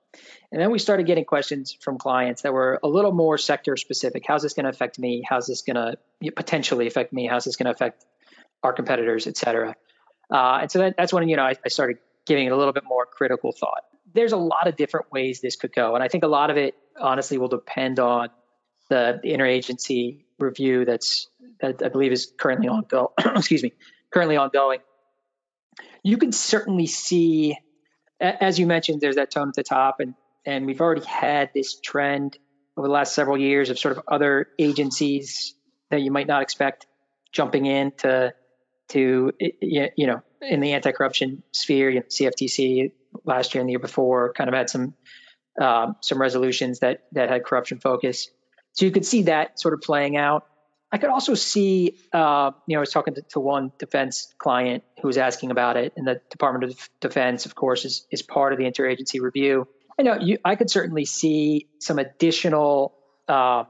and 0.51 0.63
then 0.63 0.71
we 0.71 0.79
started 0.79 1.05
getting 1.05 1.27
questions 1.27 1.77
from 1.83 1.99
clients 1.99 2.41
that 2.41 2.55
were 2.55 2.81
a 2.83 2.89
little 2.89 3.13
more 3.13 3.37
sector 3.37 3.77
specific. 3.77 4.25
How's 4.27 4.43
this 4.43 4.55
going 4.55 4.65
to 4.65 4.71
affect 4.71 4.99
me? 4.99 5.23
How's 5.29 5.47
this 5.47 5.61
going 5.61 5.77
to 5.77 6.33
potentially 6.33 6.87
affect 6.87 7.13
me? 7.13 7.27
How's 7.27 7.45
this 7.45 7.57
going 7.57 7.67
to 7.67 7.73
affect 7.73 8.03
our 8.63 8.73
competitors, 8.73 9.27
et 9.27 9.37
cetera? 9.37 9.77
Uh, 10.33 10.61
and 10.63 10.71
so 10.71 10.79
that, 10.79 10.95
that's 10.97 11.13
when 11.13 11.29
you 11.29 11.37
know 11.37 11.45
I, 11.45 11.57
I 11.63 11.69
started 11.69 11.99
giving 12.29 12.47
it 12.47 12.53
a 12.53 12.57
little 12.57 12.75
bit 12.75 12.85
more 12.87 13.07
critical 13.07 13.53
thought. 13.53 13.83
There's 14.15 14.33
a 14.33 14.37
lot 14.37 14.69
of 14.69 14.77
different 14.77 15.11
ways 15.11 15.41
this 15.41 15.57
could 15.57 15.73
go, 15.73 15.95
and 15.95 16.05
I 16.05 16.09
think 16.09 16.23
a 16.23 16.29
lot 16.29 16.51
of 16.51 16.57
it 16.57 16.75
honestly 17.01 17.39
will 17.39 17.49
depend 17.49 17.99
on 17.99 18.29
the, 18.89 19.21
interagency 19.25 20.25
review 20.39 20.85
that's 20.85 21.29
that 21.61 21.83
I 21.83 21.89
believe 21.89 22.13
is 22.13 22.33
currently 22.39 22.69
ongoing. 22.69 23.09
excuse 23.37 23.63
me, 23.63 23.73
currently 24.13 24.37
ongoing. 24.37 24.79
You 26.05 26.17
can 26.19 26.33
certainly 26.33 26.87
see, 26.87 27.59
as 28.21 28.59
you 28.59 28.67
mentioned, 28.67 29.01
there's 29.01 29.17
that 29.17 29.31
tone 29.31 29.49
at 29.49 29.55
the 29.55 29.65
top, 29.65 30.01
and 30.01 30.15
and 30.47 30.67
we've 30.67 30.81
already 30.81 31.05
had 31.05 31.51
this 31.55 31.81
trend 31.81 32.39
over 32.77 32.87
the 32.87 32.93
last 32.93 33.15
several 33.15 33.39
years 33.39 33.71
of 33.71 33.79
sort 33.79 33.97
of 33.97 34.05
other 34.07 34.49
agencies 34.59 35.55
that 35.91 36.01
you 36.01 36.11
might 36.11 36.27
not 36.27 36.43
expect 36.43 36.87
jumping 37.33 37.67
in 37.67 37.93
to 37.99 38.33
to 38.91 39.33
you 39.61 40.07
know 40.07 40.23
in 40.41 40.61
the 40.61 40.73
anti-corruption 40.73 41.43
sphere. 41.53 41.91
You 41.91 42.01
know, 42.01 42.07
CFTC 42.07 42.93
last 43.25 43.55
year 43.55 43.61
and 43.61 43.69
the 43.69 43.73
year 43.73 43.79
before 43.79 44.33
kind 44.33 44.49
of 44.49 44.55
had 44.55 44.71
some 44.71 44.95
uh, 45.61 45.93
some 46.01 46.21
resolutions 46.21 46.81
that 46.81 47.05
that 47.13 47.31
had 47.31 47.45
corruption 47.45 47.79
focus. 47.81 48.29
So 48.73 48.85
you 48.85 48.93
could 48.93 49.07
see 49.07 49.23
that 49.23 49.59
sort 49.59 49.75
of 49.75 49.81
playing 49.81 50.17
out. 50.17 50.47
I 50.91 50.99
could 50.99 51.11
also 51.11 51.35
see, 51.35 51.99
uh, 52.13 52.53
you 52.67 52.75
know, 52.75 52.79
I 52.79 52.81
was 52.81 52.91
talking 52.91 53.15
to, 53.15 53.23
to, 53.31 53.41
one 53.41 53.73
defense 53.79 54.33
client 54.39 54.85
who 55.03 55.09
was 55.09 55.19
asking 55.19 55.51
about 55.51 55.77
it, 55.77 55.93
and 55.97 56.07
the 56.07 56.23
Department 56.31 56.73
of 56.73 56.89
Defense, 57.01 57.45
of 57.45 57.55
course, 57.55 57.85
is 57.85 58.07
is 58.11 58.23
part 58.23 58.53
of 58.53 58.59
the 58.59 58.65
interagency 58.65 59.21
review. 59.21 59.69
I 59.99 60.03
know 60.03 60.19
you, 60.21 60.39
I 60.45 60.55
could 60.55 60.71
certainly 60.71 61.05
see 61.05 61.69
some 61.81 61.99
additional 61.99 62.95
uh, 63.27 63.65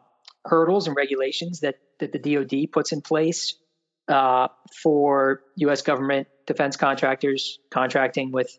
hurdles 0.44 0.86
and 0.86 0.94
regulations 0.94 1.60
that 1.60 1.76
that 1.98 2.12
the 2.12 2.18
DoD 2.18 2.70
puts 2.70 2.92
in 2.92 3.00
place 3.00 3.54
uh, 4.08 4.48
for 4.82 5.42
U.S. 5.56 5.82
government 5.82 6.28
defense 6.46 6.76
contractors 6.76 7.58
contracting 7.70 8.32
with 8.32 8.56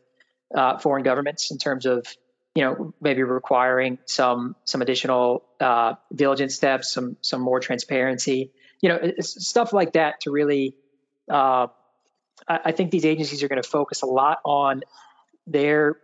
uh, 0.55 0.77
foreign 0.77 1.03
governments 1.03 1.51
in 1.51 1.57
terms 1.57 1.85
of 1.85 2.05
you 2.55 2.63
know, 2.63 2.93
maybe 2.99 3.23
requiring 3.23 3.99
some 4.05 4.55
some 4.65 4.81
additional 4.81 5.43
uh, 5.59 5.93
diligence 6.13 6.55
steps, 6.55 6.91
some 6.91 7.15
some 7.21 7.41
more 7.41 7.59
transparency, 7.59 8.51
you 8.81 8.89
know, 8.89 9.13
stuff 9.19 9.73
like 9.73 9.93
that 9.93 10.21
to 10.21 10.31
really. 10.31 10.75
Uh, 11.31 11.67
I, 12.47 12.59
I 12.65 12.71
think 12.71 12.91
these 12.91 13.05
agencies 13.05 13.43
are 13.43 13.47
going 13.47 13.61
to 13.61 13.69
focus 13.69 14.01
a 14.01 14.07
lot 14.07 14.39
on 14.43 14.81
their 15.45 15.97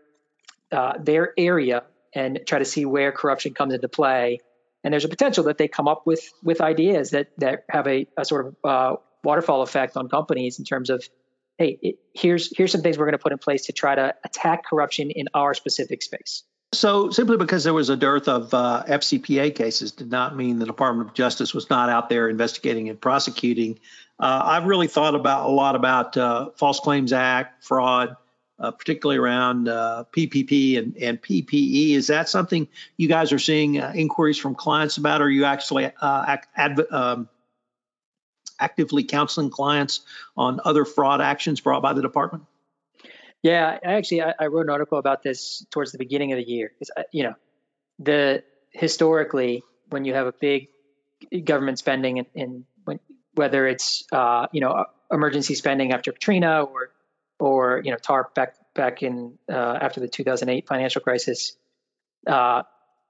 uh, 0.71 0.93
their 0.99 1.33
area 1.37 1.83
and 2.13 2.39
try 2.45 2.59
to 2.59 2.65
see 2.65 2.85
where 2.85 3.11
corruption 3.11 3.53
comes 3.53 3.73
into 3.73 3.89
play. 3.89 4.39
And 4.83 4.93
there's 4.93 5.03
a 5.03 5.09
potential 5.09 5.45
that 5.45 5.57
they 5.57 5.67
come 5.67 5.87
up 5.87 6.05
with 6.05 6.21
with 6.43 6.61
ideas 6.61 7.09
that 7.09 7.31
that 7.39 7.65
have 7.69 7.87
a, 7.87 8.07
a 8.17 8.23
sort 8.23 8.47
of 8.47 8.55
uh, 8.63 8.95
waterfall 9.25 9.61
effect 9.61 9.97
on 9.97 10.07
companies 10.07 10.59
in 10.59 10.65
terms 10.65 10.89
of, 10.89 11.03
hey, 11.57 11.77
it, 11.81 11.99
here's 12.13 12.55
here's 12.55 12.71
some 12.71 12.81
things 12.81 12.97
we're 12.97 13.05
going 13.05 13.17
to 13.17 13.23
put 13.23 13.33
in 13.33 13.37
place 13.37 13.65
to 13.65 13.73
try 13.73 13.95
to 13.95 14.15
attack 14.23 14.65
corruption 14.65 15.11
in 15.11 15.27
our 15.33 15.53
specific 15.53 16.01
space. 16.01 16.43
So 16.73 17.09
simply 17.09 17.37
because 17.37 17.63
there 17.63 17.73
was 17.73 17.89
a 17.89 17.95
dearth 17.95 18.27
of 18.27 18.53
uh, 18.53 18.83
FCPA 18.87 19.55
cases 19.55 19.91
did 19.93 20.11
not 20.11 20.35
mean 20.35 20.59
the 20.59 20.65
Department 20.65 21.09
of 21.09 21.15
Justice 21.15 21.53
was 21.53 21.69
not 21.69 21.89
out 21.89 22.09
there 22.09 22.27
investigating 22.27 22.89
and 22.89 22.99
prosecuting. 22.99 23.79
Uh, 24.19 24.41
I've 24.45 24.65
really 24.65 24.87
thought 24.87 25.15
about 25.15 25.49
a 25.49 25.51
lot 25.51 25.75
about 25.75 26.17
uh, 26.17 26.49
False 26.55 26.79
Claims 26.79 27.13
Act, 27.13 27.63
fraud, 27.63 28.15
uh, 28.59 28.71
particularly 28.71 29.19
around 29.19 29.67
PPP 29.67 30.75
uh, 30.75 30.79
and, 30.79 30.97
and 30.97 31.21
PPE. 31.21 31.91
Is 31.91 32.07
that 32.07 32.29
something 32.29 32.67
you 32.97 33.07
guys 33.07 33.31
are 33.31 33.39
seeing 33.39 33.79
uh, 33.79 33.91
inquiries 33.95 34.37
from 34.37 34.55
clients 34.55 34.97
about? 34.97 35.21
Or 35.21 35.25
are 35.25 35.29
you 35.29 35.45
actually 35.45 35.85
um, 35.97 37.29
actively 38.59 39.03
counseling 39.03 39.49
clients 39.49 40.01
on 40.37 40.59
other 40.63 40.85
fraud 40.85 41.21
actions 41.21 41.61
brought 41.61 41.81
by 41.81 41.93
the 41.93 42.01
department? 42.01 42.45
Yeah, 43.41 43.77
I 43.85 43.93
actually, 43.93 44.23
I, 44.23 44.33
I 44.39 44.47
wrote 44.47 44.65
an 44.65 44.71
article 44.71 44.97
about 44.97 45.21
this 45.21 45.65
towards 45.69 45.91
the 45.91 45.97
beginning 45.97 46.31
of 46.31 46.37
the 46.37 46.47
year. 46.47 46.71
It's, 46.79 46.89
You 47.11 47.23
know, 47.23 47.35
the 47.99 48.43
historically 48.71 49.63
when 49.89 50.05
you 50.05 50.13
have 50.13 50.27
a 50.27 50.33
big 50.33 50.67
government 51.43 51.79
spending 51.79 52.19
and, 52.19 52.27
and 52.35 52.65
when, 52.83 52.99
whether 53.33 53.67
it's 53.67 54.05
uh, 54.11 54.47
you 54.51 54.61
know 54.61 54.85
emergency 55.11 55.55
spending 55.55 55.91
after 55.93 56.11
Katrina 56.11 56.63
or 56.63 56.91
or 57.39 57.81
you 57.83 57.91
know 57.91 57.97
TARP 57.97 58.33
back 58.35 58.55
back 58.73 59.03
in 59.03 59.37
uh, 59.49 59.77
after 59.81 59.99
the 59.99 60.07
2008 60.07 60.67
financial 60.67 61.01
crisis, 61.01 61.55
uh, 62.27 62.63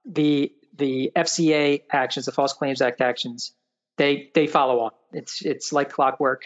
the 0.04 0.52
the 0.76 1.12
FCA 1.16 1.82
actions, 1.90 2.26
the 2.26 2.32
False 2.32 2.52
Claims 2.52 2.80
Act 2.80 3.00
actions, 3.00 3.52
they 3.96 4.30
they 4.34 4.46
follow 4.46 4.80
on. 4.80 4.90
It's 5.12 5.44
it's 5.44 5.72
like 5.72 5.90
clockwork 5.90 6.42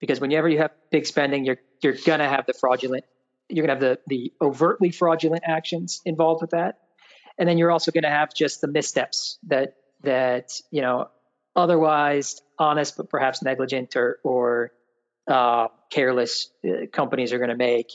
because 0.00 0.20
whenever 0.20 0.48
you 0.48 0.58
have 0.58 0.72
big 0.90 1.06
spending, 1.06 1.44
you're 1.44 1.58
you're 1.82 1.96
gonna 2.04 2.28
have 2.28 2.46
the 2.46 2.54
fraudulent, 2.54 3.04
you're 3.48 3.66
gonna 3.66 3.78
have 3.78 3.82
the 3.82 3.98
the 4.06 4.32
overtly 4.40 4.90
fraudulent 4.90 5.44
actions 5.46 6.00
involved 6.04 6.40
with 6.42 6.50
that, 6.50 6.78
and 7.38 7.48
then 7.48 7.58
you're 7.58 7.70
also 7.70 7.90
gonna 7.90 8.10
have 8.10 8.34
just 8.34 8.60
the 8.60 8.68
missteps 8.68 9.38
that 9.48 9.76
that 10.02 10.52
you 10.70 10.82
know 10.82 11.08
otherwise 11.56 12.40
honest 12.58 12.96
but 12.96 13.08
perhaps 13.08 13.42
negligent 13.42 13.96
or 13.96 14.18
or 14.22 14.72
uh, 15.26 15.68
careless 15.90 16.50
uh, 16.66 16.86
companies 16.92 17.32
are 17.32 17.38
going 17.38 17.50
to 17.50 17.56
make. 17.56 17.88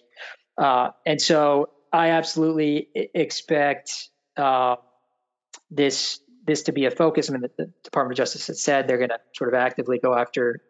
Uh, 0.58 0.90
and 1.06 1.22
so 1.22 1.70
I 1.92 2.10
absolutely 2.10 2.90
expect 3.14 4.10
uh, 4.38 4.78
this 5.70 6.20
this 6.46 6.64
to 6.64 6.72
be 6.72 6.86
a 6.86 6.92
focus. 6.92 7.30
I 7.30 7.34
mean, 7.34 7.42
the, 7.42 7.52
the, 7.58 7.72
Department 7.84 8.14
of 8.14 8.18
Justice 8.18 8.48
has 8.48 8.62
said 8.62 8.88
they're 8.88 8.98
going 8.98 9.10
to 9.10 9.20
sort 9.36 9.54
of 9.54 9.60
actively 9.60 10.00
go 10.00 10.16
after 10.16 10.62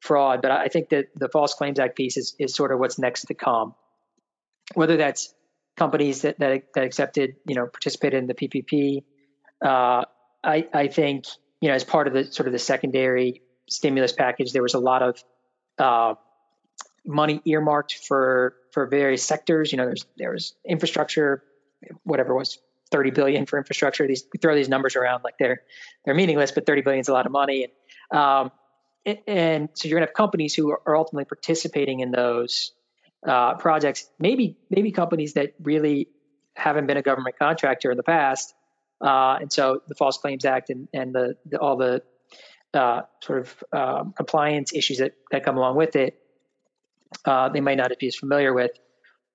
fraud, 0.00 0.42
but 0.42 0.50
I 0.50 0.68
think 0.68 0.90
that 0.90 1.06
the 1.14 1.28
False 1.28 1.54
Claims 1.54 1.78
Act 1.78 1.96
piece 1.96 2.16
is, 2.16 2.36
is 2.38 2.54
sort 2.54 2.72
of 2.72 2.78
what's 2.78 2.98
next 2.98 3.22
to 3.26 3.34
come. 3.34 3.74
Whether 4.74 4.96
that's 4.96 5.34
companies 5.76 6.22
that, 6.22 6.38
that, 6.38 6.62
that 6.74 6.84
accepted, 6.84 7.36
you 7.46 7.54
know, 7.54 7.66
participated 7.66 8.18
in 8.18 8.26
the 8.26 8.34
PPP, 8.34 9.02
uh, 9.64 10.04
I, 10.44 10.68
I 10.72 10.88
think, 10.88 11.24
you 11.60 11.68
know, 11.68 11.74
as 11.74 11.84
part 11.84 12.06
of 12.06 12.12
the 12.12 12.30
sort 12.32 12.46
of 12.46 12.52
the 12.52 12.58
secondary 12.58 13.42
stimulus 13.68 14.12
package, 14.12 14.52
there 14.52 14.62
was 14.62 14.74
a 14.74 14.78
lot 14.78 15.02
of 15.02 15.24
uh, 15.78 16.14
money 17.04 17.40
earmarked 17.44 17.94
for 18.06 18.54
for 18.72 18.86
various 18.86 19.24
sectors. 19.24 19.72
You 19.72 19.78
know, 19.78 19.86
there's 19.86 20.06
there 20.16 20.32
was 20.32 20.54
infrastructure, 20.64 21.42
whatever 22.04 22.34
was 22.34 22.58
30 22.88 23.10
billion 23.10 23.46
for 23.46 23.58
infrastructure. 23.58 24.06
These 24.06 24.24
we 24.32 24.38
throw 24.38 24.54
these 24.54 24.68
numbers 24.68 24.96
around 24.96 25.22
like 25.24 25.34
they're 25.38 25.62
they're 26.04 26.14
meaningless, 26.14 26.52
but 26.52 26.66
30 26.66 26.82
billion 26.82 27.00
is 27.00 27.08
a 27.08 27.12
lot 27.12 27.26
of 27.26 27.32
money. 27.32 27.68
And 28.12 28.20
um, 28.20 28.50
and 29.26 29.68
so 29.74 29.88
you're 29.88 29.98
gonna 29.98 30.06
have 30.06 30.14
companies 30.14 30.54
who 30.54 30.70
are 30.70 30.96
ultimately 30.96 31.24
participating 31.24 32.00
in 32.00 32.10
those 32.10 32.72
uh, 33.26 33.54
projects. 33.54 34.08
Maybe 34.18 34.56
maybe 34.70 34.92
companies 34.92 35.34
that 35.34 35.54
really 35.62 36.08
haven't 36.54 36.86
been 36.86 36.96
a 36.96 37.02
government 37.02 37.38
contractor 37.38 37.90
in 37.90 37.96
the 37.96 38.02
past. 38.02 38.54
Uh, 39.00 39.38
and 39.40 39.52
so 39.52 39.80
the 39.86 39.94
False 39.94 40.18
Claims 40.18 40.44
Act 40.44 40.70
and, 40.70 40.88
and 40.92 41.14
the, 41.14 41.36
the 41.46 41.58
all 41.58 41.76
the 41.76 42.02
uh, 42.74 43.02
sort 43.22 43.40
of 43.40 43.64
um, 43.72 44.12
compliance 44.12 44.74
issues 44.74 44.98
that, 44.98 45.12
that 45.30 45.44
come 45.44 45.56
along 45.56 45.76
with 45.76 45.96
it, 45.96 46.20
uh, 47.24 47.48
they 47.48 47.60
might 47.60 47.76
not 47.76 47.96
be 47.98 48.08
as 48.08 48.16
familiar 48.16 48.52
with. 48.52 48.72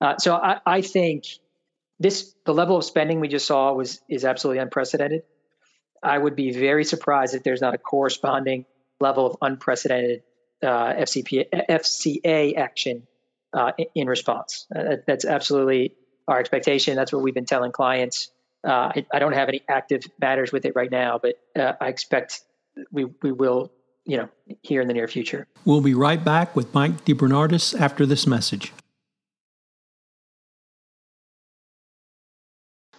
Uh, 0.02 0.18
so 0.18 0.36
I, 0.36 0.60
I, 0.66 0.82
think 0.82 1.24
this 2.00 2.34
the 2.46 2.54
level 2.54 2.78
of 2.78 2.84
spending 2.84 3.20
we 3.20 3.28
just 3.28 3.46
saw 3.46 3.74
was 3.74 4.02
is 4.10 4.26
absolutely 4.26 4.62
unprecedented. 4.62 5.24
I 6.02 6.18
would 6.18 6.36
be 6.36 6.52
very 6.52 6.84
surprised 6.84 7.34
if 7.34 7.44
there's 7.44 7.62
not 7.62 7.74
a 7.74 7.78
corresponding 7.78 8.66
level 9.00 9.26
of 9.26 9.38
unprecedented 9.42 10.24
uh, 10.62 10.94
FCP, 10.94 11.46
FCA 11.70 12.58
action 12.58 13.08
uh, 13.54 13.72
in, 13.96 14.08
response. 14.08 14.66
Uh, 14.74 14.98
that's 15.06 15.26
absolutely 15.26 15.96
our 16.28 16.40
expectation. 16.40 16.96
That's 16.96 17.12
what 17.14 17.22
we've 17.22 17.34
been 17.34 17.46
telling 17.46 17.72
clients. 17.72 18.32
I, 18.66 19.06
I, 19.14 19.20
don't 19.20 19.34
have 19.34 19.50
any 19.50 19.62
active 19.68 20.04
matters 20.22 20.54
with 20.54 20.64
it 20.64 20.74
right 20.74 20.90
now, 20.90 21.20
but 21.22 21.36
I 21.56 21.90
expect 21.90 22.42
we 22.92 23.06
we 23.22 23.32
will 23.34 23.72
you 24.06 24.18
know 24.18 24.30
here 24.62 24.82
in 24.82 24.88
the 24.88 24.94
near 24.94 25.08
future. 25.08 25.48
We'll 25.66 25.82
be 25.82 25.94
right 25.94 26.24
back 26.24 26.56
with 26.56 26.74
Mike 26.74 27.06
DeBernardis 27.06 27.80
after 27.80 28.06
this 28.06 28.26
message. 28.26 28.72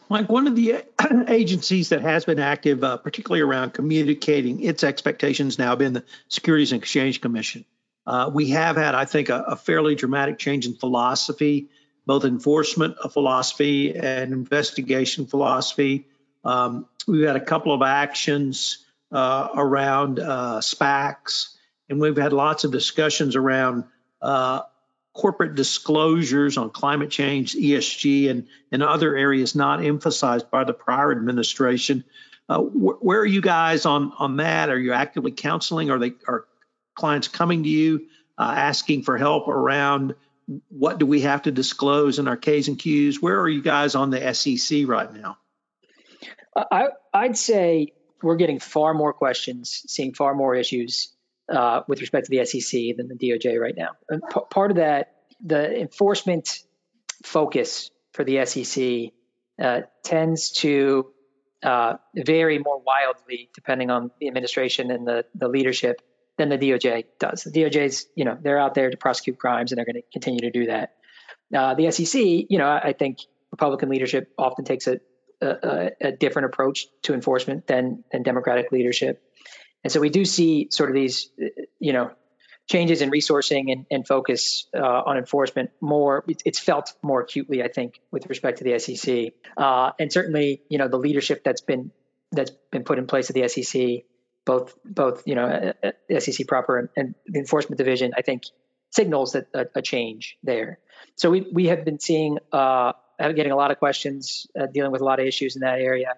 Mike, 0.09 0.29
one 0.29 0.47
of 0.47 0.55
the 0.55 0.85
agencies 1.29 1.89
that 1.89 2.03
has 2.03 2.25
been 2.25 2.39
active, 2.39 2.85
uh, 2.85 2.97
particularly 2.99 3.41
around 3.41 3.73
communicating 3.73 4.63
its 4.63 4.85
expectations, 4.85 5.59
now 5.59 5.75
been 5.77 5.95
the 5.95 6.05
Securities 6.29 6.73
and 6.73 6.83
Exchange 6.83 7.21
Commission. 7.21 7.65
Uh, 8.07 8.31
we 8.33 8.51
have 8.51 8.77
had, 8.77 8.95
I 8.95 9.07
think, 9.07 9.31
a, 9.31 9.45
a, 9.49 9.57
fairly 9.57 9.95
dramatic 9.95 10.39
change 10.39 10.67
in 10.67 10.75
philosophy, 10.75 11.71
both 12.05 12.27
enforcement 12.27 12.97
philosophy 13.11 13.97
and 13.97 14.33
investigation 14.33 15.27
philosophy. 15.27 16.07
Um, 16.45 16.87
we've 17.09 17.27
had 17.27 17.37
a 17.37 17.45
couple 17.45 17.73
of 17.73 17.81
actions 17.81 18.85
uh, 19.11 19.49
around 19.55 20.21
uh, 20.21 20.61
SPACs, 20.61 21.57
and 21.89 21.99
we've 21.99 22.17
had 22.17 22.35
lots 22.35 22.65
of 22.65 22.73
discussions 22.73 23.37
around 23.37 23.85
uh, 24.21 24.63
corporate 25.15 25.55
disclosures 25.55 26.59
on 26.59 26.71
climate 26.71 27.11
change, 27.11 27.55
ESG, 27.55 28.29
and, 28.29 28.49
and 28.73 28.83
other 28.83 29.17
areas 29.17 29.55
not 29.55 29.83
emphasized 29.83 30.51
by 30.51 30.65
the 30.65 30.75
prior 30.75 31.13
administration. 31.13 32.05
Uh, 32.49 32.61
wh- 32.61 33.03
where 33.03 33.21
are 33.21 33.27
you 33.27 33.41
guys 33.41 33.87
on 33.87 34.13
on 34.19 34.37
that? 34.37 34.69
Are 34.69 34.79
you 34.79 34.93
actively 34.93 35.31
counseling? 35.31 35.91
Are 35.91 35.99
they 35.99 36.13
are 36.29 36.45
clients 36.95 37.29
coming 37.29 37.63
to 37.63 37.69
you 37.69 38.07
uh, 38.37 38.55
asking 38.57 39.05
for 39.05 39.17
help 39.17 39.49
around 39.49 40.15
what 40.69 40.99
do 40.99 41.07
we 41.07 41.23
have 41.23 41.43
to 41.43 41.53
disclose 41.53 42.19
in 42.19 42.29
our 42.29 42.37
K's 42.37 42.69
and 42.69 42.79
Q's? 42.79 43.23
Where 43.23 43.41
are 43.41 43.49
you 43.49 43.63
guys 43.63 43.95
on 43.95 44.11
the 44.11 44.35
SEC 44.35 44.87
right 44.87 45.11
now? 45.15 45.39
I, 46.55 46.89
I'd 47.15 47.39
say 47.39 47.95
we're 48.23 48.37
getting 48.37 48.59
far 48.59 48.93
more 48.93 49.13
questions, 49.13 49.83
seeing 49.87 50.13
far 50.13 50.35
more 50.35 50.55
issues 50.55 51.14
uh, 51.49 51.83
with 51.89 52.01
respect 52.01 52.27
to 52.27 52.31
the 52.31 52.45
SEC 52.45 52.97
than 52.97 53.09
the 53.09 53.15
DOJ 53.15 53.59
right 53.59 53.75
now. 53.77 53.91
P- 54.11 54.41
part 54.51 54.71
of 54.71 54.77
that, 54.79 55.15
the 55.45 55.81
enforcement 55.81 56.61
focus 57.23 57.91
for 58.13 58.25
the 58.25 58.45
SEC 58.47 59.13
uh, 59.63 59.83
tends 60.03 60.51
to 60.53 61.11
uh, 61.63 61.97
vary 62.15 62.59
more 62.59 62.81
wildly 62.81 63.49
depending 63.55 63.91
on 63.91 64.11
the 64.21 64.29
administration 64.29 64.91
and 64.91 65.07
the, 65.07 65.25
the 65.35 65.49
leadership 65.49 66.03
than 66.37 66.49
the 66.49 66.59
DOJ 66.59 67.05
does. 67.19 67.45
The 67.45 67.51
DOJ's, 67.51 68.07
you 68.15 68.25
know, 68.25 68.37
they're 68.41 68.59
out 68.59 68.75
there 68.75 68.91
to 68.91 68.97
prosecute 68.97 69.39
crimes 69.39 69.73
and 69.73 69.79
they're 69.79 69.85
going 69.85 69.97
to 69.97 70.03
continue 70.13 70.41
to 70.41 70.51
do 70.51 70.67
that. 70.67 70.95
Uh, 71.55 71.75
the 71.75 71.91
SEC, 71.91 72.21
you 72.21 72.59
know, 72.59 72.67
I 72.67 72.93
think 72.93 73.19
Republican 73.51 73.89
leadership 73.89 74.33
often 74.37 74.65
takes 74.65 74.89
a, 74.89 74.99
a, 75.41 75.91
a, 76.01 76.13
different 76.13 76.47
approach 76.47 76.87
to 77.03 77.15
enforcement 77.15 77.67
than 77.67 78.03
than 78.11 78.23
Democratic 78.23 78.73
leadership, 78.73 79.23
and 79.85 79.93
so 79.93 80.01
we 80.01 80.09
do 80.09 80.25
see 80.25 80.69
sort 80.71 80.89
of 80.89 80.97
these, 80.97 81.29
you 81.79 81.93
know, 81.93 82.11
changes 82.67 83.03
in 83.03 83.11
resourcing 83.11 83.71
and, 83.71 83.87
and 83.91 84.07
focus 84.07 84.67
uh, 84.75 84.81
on 84.81 85.19
enforcement 85.19 85.71
more. 85.81 86.25
It's 86.27 86.59
felt 86.59 86.95
more 87.03 87.21
acutely, 87.21 87.63
I 87.63 87.69
think, 87.69 88.01
with 88.11 88.27
respect 88.27 88.59
to 88.59 88.65
the 88.65 88.79
SEC, 88.79 89.35
uh, 89.57 89.93
and 89.99 90.11
certainly, 90.11 90.63
you 90.69 90.79
know, 90.79 90.89
the 90.89 90.99
leadership 90.99 91.45
that's 91.45 91.61
been 91.61 91.91
that's 92.33 92.51
been 92.73 92.85
put 92.85 92.99
in 92.99 93.07
place 93.07 93.31
at 93.31 93.37
the 93.37 93.47
SEC, 93.49 94.05
both 94.45 94.75
both 94.85 95.23
you 95.27 95.35
know, 95.35 95.73
uh, 95.83 96.19
SEC 96.19 96.47
proper 96.49 96.79
and, 96.79 96.89
and, 96.97 97.15
the 97.27 97.39
enforcement 97.39 97.79
division, 97.79 98.13
I 98.17 98.23
think 98.23 98.45
signals 98.91 99.33
that 99.33 99.47
a, 99.55 99.67
a 99.77 99.83
change 99.83 100.39
there. 100.43 100.79
So 101.17 101.31
we 101.31 101.47
we 101.53 101.67
have 101.67 101.85
been 101.85 102.01
seeing 102.01 102.39
uh, 102.51 102.93
getting 103.19 103.53
a 103.53 103.57
lot 103.57 103.71
of 103.71 103.79
questions, 103.79 104.47
uh, 104.59 104.67
dealing 104.67 104.91
with 104.91 105.03
a 105.03 105.05
lot 105.05 105.21
of 105.21 105.27
issues 105.27 105.57
in 105.57 105.61
that 105.61 105.79
area. 105.81 106.15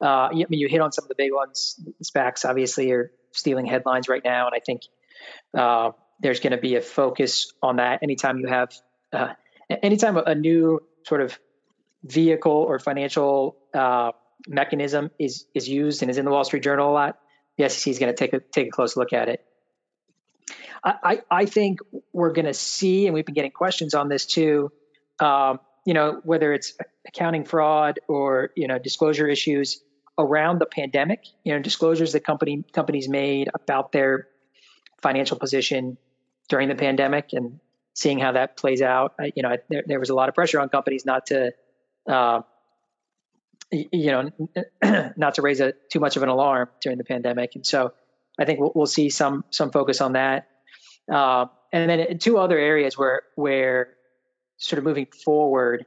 Uh, 0.00 0.28
I 0.30 0.32
mean, 0.34 0.60
you 0.60 0.68
hit 0.68 0.80
on 0.80 0.92
some 0.92 1.04
of 1.04 1.08
the 1.08 1.14
big 1.16 1.32
ones. 1.32 1.80
SPACs 2.02 2.44
obviously 2.44 2.90
are 2.92 3.10
stealing 3.32 3.66
headlines 3.66 4.08
right 4.08 4.22
now, 4.24 4.46
and 4.46 4.54
I 4.54 4.60
think 4.60 4.82
uh, 5.56 5.92
there's 6.20 6.40
going 6.40 6.52
to 6.52 6.58
be 6.58 6.76
a 6.76 6.80
focus 6.80 7.52
on 7.62 7.76
that. 7.76 8.02
Anytime 8.02 8.38
you 8.38 8.48
have, 8.48 8.72
uh, 9.12 9.28
anytime 9.82 10.16
a 10.16 10.34
new 10.34 10.80
sort 11.04 11.22
of 11.22 11.38
vehicle 12.04 12.52
or 12.52 12.78
financial 12.78 13.56
uh, 13.74 14.12
mechanism 14.46 15.10
is 15.18 15.46
is 15.54 15.68
used 15.68 16.02
and 16.02 16.10
is 16.10 16.18
in 16.18 16.24
the 16.24 16.30
Wall 16.30 16.44
Street 16.44 16.62
Journal 16.62 16.90
a 16.90 16.92
lot, 16.92 17.18
the 17.56 17.68
SEC 17.68 17.90
is 17.90 17.98
going 17.98 18.12
to 18.12 18.16
take 18.16 18.32
a 18.32 18.40
take 18.40 18.68
a 18.68 18.70
close 18.70 18.96
look 18.96 19.12
at 19.12 19.28
it. 19.28 19.44
I, 20.84 21.22
I 21.28 21.46
think 21.46 21.80
we're 22.12 22.32
going 22.32 22.44
to 22.46 22.54
see, 22.54 23.06
and 23.06 23.14
we've 23.14 23.26
been 23.26 23.34
getting 23.34 23.50
questions 23.50 23.94
on 23.94 24.08
this 24.08 24.24
too. 24.24 24.70
Um, 25.18 25.58
you 25.86 25.94
know, 25.94 26.20
whether 26.24 26.52
it's 26.52 26.74
accounting 27.06 27.44
fraud 27.44 28.00
or 28.08 28.50
you 28.56 28.66
know 28.66 28.78
disclosure 28.78 29.26
issues 29.28 29.80
around 30.18 30.58
the 30.58 30.66
pandemic. 30.66 31.20
You 31.44 31.54
know, 31.54 31.60
disclosures 31.60 32.12
that 32.12 32.24
company 32.24 32.64
companies 32.72 33.08
made 33.08 33.48
about 33.54 33.92
their 33.92 34.26
financial 35.00 35.38
position 35.38 35.96
during 36.48 36.68
the 36.68 36.74
pandemic, 36.74 37.30
and 37.32 37.60
seeing 37.94 38.18
how 38.18 38.32
that 38.32 38.56
plays 38.56 38.82
out. 38.82 39.14
You 39.36 39.44
know, 39.44 39.56
there, 39.70 39.84
there 39.86 40.00
was 40.00 40.10
a 40.10 40.14
lot 40.14 40.28
of 40.28 40.34
pressure 40.34 40.60
on 40.60 40.68
companies 40.68 41.06
not 41.06 41.26
to. 41.26 41.52
Uh, 42.06 42.42
you 43.72 44.12
know, 44.12 44.30
not 45.16 45.34
to 45.34 45.42
raise 45.42 45.60
a 45.60 45.72
too 45.90 45.98
much 45.98 46.16
of 46.16 46.22
an 46.22 46.28
alarm 46.28 46.68
during 46.80 46.98
the 46.98 47.04
pandemic, 47.04 47.56
and 47.56 47.66
so 47.66 47.92
I 48.38 48.44
think 48.44 48.60
we'll, 48.60 48.72
we'll 48.74 48.86
see 48.86 49.10
some 49.10 49.44
some 49.50 49.70
focus 49.70 50.00
on 50.00 50.12
that. 50.12 50.48
Uh, 51.12 51.46
and 51.72 51.90
then 51.90 52.18
two 52.18 52.38
other 52.38 52.58
areas 52.58 52.96
where 52.96 53.22
where 53.34 53.95
sort 54.58 54.78
of 54.78 54.84
moving 54.84 55.06
forward, 55.24 55.86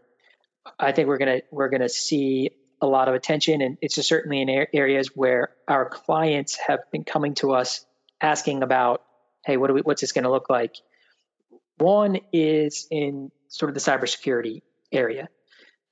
I 0.79 0.91
think 0.91 1.07
we're 1.07 1.17
gonna 1.17 1.41
we're 1.51 1.69
gonna 1.69 1.89
see 1.89 2.51
a 2.81 2.87
lot 2.87 3.07
of 3.07 3.15
attention, 3.15 3.61
and 3.61 3.77
it's 3.81 3.95
just 3.95 4.09
certainly 4.09 4.41
in 4.41 4.67
areas 4.73 5.09
where 5.15 5.49
our 5.67 5.89
clients 5.89 6.57
have 6.67 6.79
been 6.91 7.03
coming 7.03 7.35
to 7.35 7.51
us 7.51 7.85
asking 8.21 8.63
about, 8.63 9.01
hey, 9.45 9.57
what 9.57 9.67
do 9.67 9.73
we, 9.73 9.81
what's 9.81 10.01
this 10.01 10.11
going 10.11 10.23
to 10.23 10.31
look 10.31 10.49
like? 10.49 10.75
One 11.77 12.19
is 12.31 12.87
in 12.89 13.31
sort 13.47 13.69
of 13.69 13.73
the 13.73 13.81
cybersecurity 13.81 14.61
area. 14.91 15.29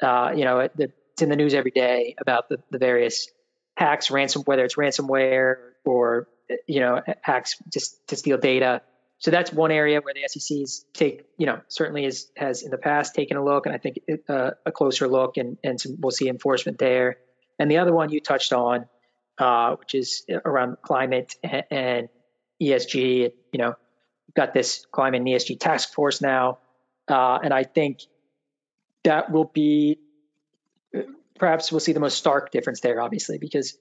Uh, 0.02 0.34
you 0.36 0.46
know, 0.46 0.68
the, 0.76 0.92
it's 1.14 1.22
in 1.22 1.30
the 1.30 1.36
news 1.36 1.54
every 1.54 1.72
day 1.72 2.16
about 2.20 2.50
the, 2.50 2.60
the 2.70 2.78
various 2.78 3.30
hacks, 3.76 4.12
ransom, 4.12 4.44
whether 4.44 4.64
it's 4.64 4.76
ransomware 4.76 5.56
or 5.86 6.28
you 6.66 6.80
know 6.80 7.02
hacks 7.22 7.56
just 7.72 8.08
to 8.08 8.16
steal 8.16 8.38
data 8.38 8.82
so 9.20 9.32
that's 9.32 9.52
one 9.52 9.72
area 9.72 10.00
where 10.02 10.14
the 10.14 10.28
SEC's 10.28 10.86
take, 10.94 11.26
you 11.38 11.48
know, 11.48 11.60
certainly 11.68 12.06
is, 12.06 12.30
has 12.36 12.62
in 12.62 12.70
the 12.70 12.78
past 12.78 13.16
taken 13.16 13.36
a 13.36 13.44
look, 13.44 13.66
and 13.66 13.74
I 13.74 13.80
think 13.80 14.00
uh, 14.30 14.52
a 14.66 14.72
closer 14.72 15.08
look, 15.08 15.38
and 15.38 15.58
and 15.64 15.82
some, 15.82 15.98
we'll 16.00 16.12
see 16.12 16.30
enforcement 16.30 16.78
there. 16.78 17.18
And 17.58 17.72
the 17.72 17.80
other 17.80 17.94
one 17.94 18.12
you 18.12 18.20
touched 18.20 18.54
on, 18.54 18.86
uh, 19.40 19.76
which 19.78 19.96
is 19.96 20.24
around 20.46 20.78
climate 20.84 21.36
and, 21.42 21.64
and 21.72 22.10
ESG. 22.62 23.32
You 23.52 23.58
know, 23.58 23.76
we've 24.28 24.36
got 24.36 24.54
this 24.54 24.86
climate 24.92 25.22
and 25.22 25.28
ESG 25.28 25.60
task 25.60 25.94
force 25.94 26.22
now, 26.22 26.60
uh, 27.08 27.40
and 27.44 27.52
I 27.52 27.64
think 27.64 28.02
that 29.04 29.32
will 29.32 29.46
be 29.46 29.98
perhaps 31.40 31.72
we'll 31.72 31.80
see 31.80 31.94
the 31.94 32.00
most 32.00 32.20
stark 32.20 32.52
difference 32.52 32.82
there, 32.82 33.02
obviously, 33.02 33.40
because 33.40 33.78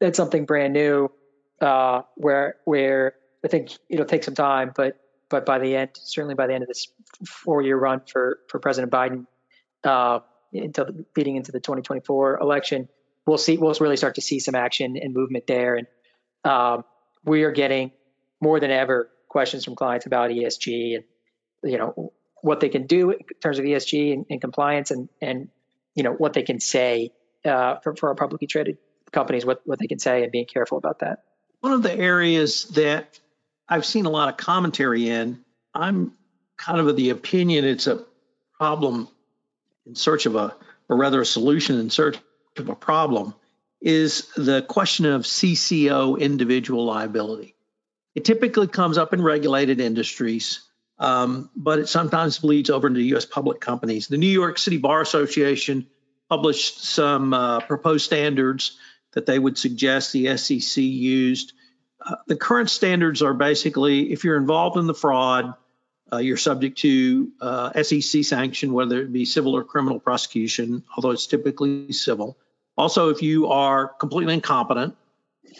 that's 0.00 0.16
something 0.16 0.46
brand 0.46 0.72
new, 0.72 1.12
uh, 1.60 2.02
where 2.16 2.56
where 2.64 3.14
I 3.44 3.48
think 3.48 3.70
it'll 3.88 4.06
take 4.06 4.24
some 4.24 4.34
time, 4.34 4.72
but 4.74 4.98
but 5.28 5.46
by 5.46 5.58
the 5.58 5.74
end, 5.74 5.90
certainly 5.94 6.34
by 6.34 6.46
the 6.46 6.54
end 6.54 6.62
of 6.62 6.68
this 6.68 6.88
four-year 7.26 7.76
run 7.76 8.02
for 8.06 8.38
for 8.48 8.60
President 8.60 8.92
Biden, 8.92 9.26
uh, 9.84 10.20
until 10.52 10.86
leading 11.16 11.36
into 11.36 11.52
the 11.52 11.60
2024 11.60 12.38
election, 12.38 12.88
we'll 13.26 13.38
see 13.38 13.56
we'll 13.56 13.74
really 13.80 13.96
start 13.96 14.16
to 14.16 14.20
see 14.20 14.38
some 14.38 14.54
action 14.54 14.96
and 14.96 15.14
movement 15.14 15.46
there, 15.46 15.76
and 15.76 15.86
um, 16.44 16.84
we 17.24 17.44
are 17.44 17.52
getting 17.52 17.92
more 18.40 18.60
than 18.60 18.70
ever 18.70 19.08
questions 19.28 19.64
from 19.64 19.74
clients 19.74 20.06
about 20.06 20.30
ESG 20.30 20.96
and 20.96 21.04
you 21.64 21.78
know 21.78 22.12
what 22.42 22.60
they 22.60 22.68
can 22.68 22.86
do 22.86 23.10
in 23.10 23.18
terms 23.40 23.58
of 23.58 23.64
ESG 23.64 24.12
and, 24.12 24.26
and 24.30 24.40
compliance, 24.40 24.90
and 24.90 25.08
and 25.20 25.48
you 25.94 26.02
know 26.02 26.12
what 26.12 26.32
they 26.32 26.42
can 26.42 26.60
say 26.60 27.10
uh, 27.44 27.76
for 27.76 27.96
for 27.96 28.10
our 28.10 28.14
publicly 28.14 28.46
traded 28.46 28.78
companies, 29.12 29.46
what 29.46 29.62
what 29.64 29.78
they 29.78 29.86
can 29.86 29.98
say, 29.98 30.22
and 30.22 30.30
being 30.30 30.46
careful 30.46 30.78
about 30.78 31.00
that. 31.00 31.24
One 31.60 31.72
of 31.72 31.82
the 31.82 31.94
areas 31.94 32.64
that 32.70 33.20
I've 33.72 33.86
seen 33.86 34.04
a 34.04 34.10
lot 34.10 34.28
of 34.28 34.36
commentary 34.36 35.08
in. 35.08 35.42
I'm 35.74 36.12
kind 36.58 36.78
of 36.78 36.88
of 36.88 36.96
the 36.96 37.08
opinion 37.08 37.64
it's 37.64 37.86
a 37.86 38.04
problem 38.58 39.08
in 39.86 39.94
search 39.94 40.26
of 40.26 40.36
a, 40.36 40.54
or 40.90 40.98
rather 40.98 41.22
a 41.22 41.24
solution 41.24 41.80
in 41.80 41.88
search 41.88 42.18
of 42.58 42.68
a 42.68 42.74
problem, 42.74 43.34
is 43.80 44.28
the 44.36 44.60
question 44.60 45.06
of 45.06 45.22
CCO 45.22 46.20
individual 46.20 46.84
liability. 46.84 47.56
It 48.14 48.26
typically 48.26 48.66
comes 48.66 48.98
up 48.98 49.14
in 49.14 49.22
regulated 49.22 49.80
industries, 49.80 50.68
um, 50.98 51.48
but 51.56 51.78
it 51.78 51.88
sometimes 51.88 52.40
bleeds 52.40 52.68
over 52.68 52.88
into 52.88 53.00
U.S. 53.00 53.24
public 53.24 53.62
companies. 53.62 54.06
The 54.06 54.18
New 54.18 54.26
York 54.26 54.58
City 54.58 54.76
Bar 54.76 55.00
Association 55.00 55.86
published 56.28 56.84
some 56.84 57.32
uh, 57.32 57.60
proposed 57.60 58.04
standards 58.04 58.76
that 59.14 59.24
they 59.24 59.38
would 59.38 59.56
suggest 59.56 60.12
the 60.12 60.36
SEC 60.36 60.84
used 60.84 61.54
the 62.26 62.36
current 62.36 62.70
standards 62.70 63.22
are 63.22 63.34
basically 63.34 64.12
if 64.12 64.24
you're 64.24 64.36
involved 64.36 64.76
in 64.76 64.86
the 64.86 64.94
fraud, 64.94 65.54
uh, 66.12 66.18
you're 66.18 66.36
subject 66.36 66.78
to 66.78 67.32
uh, 67.40 67.82
SEC 67.82 68.24
sanction, 68.24 68.72
whether 68.72 69.00
it 69.00 69.12
be 69.12 69.24
civil 69.24 69.56
or 69.56 69.64
criminal 69.64 69.98
prosecution, 69.98 70.82
although 70.94 71.10
it's 71.10 71.26
typically 71.26 71.92
civil. 71.92 72.36
Also, 72.76 73.08
if 73.08 73.22
you 73.22 73.48
are 73.48 73.88
completely 73.88 74.34
incompetent, 74.34 74.96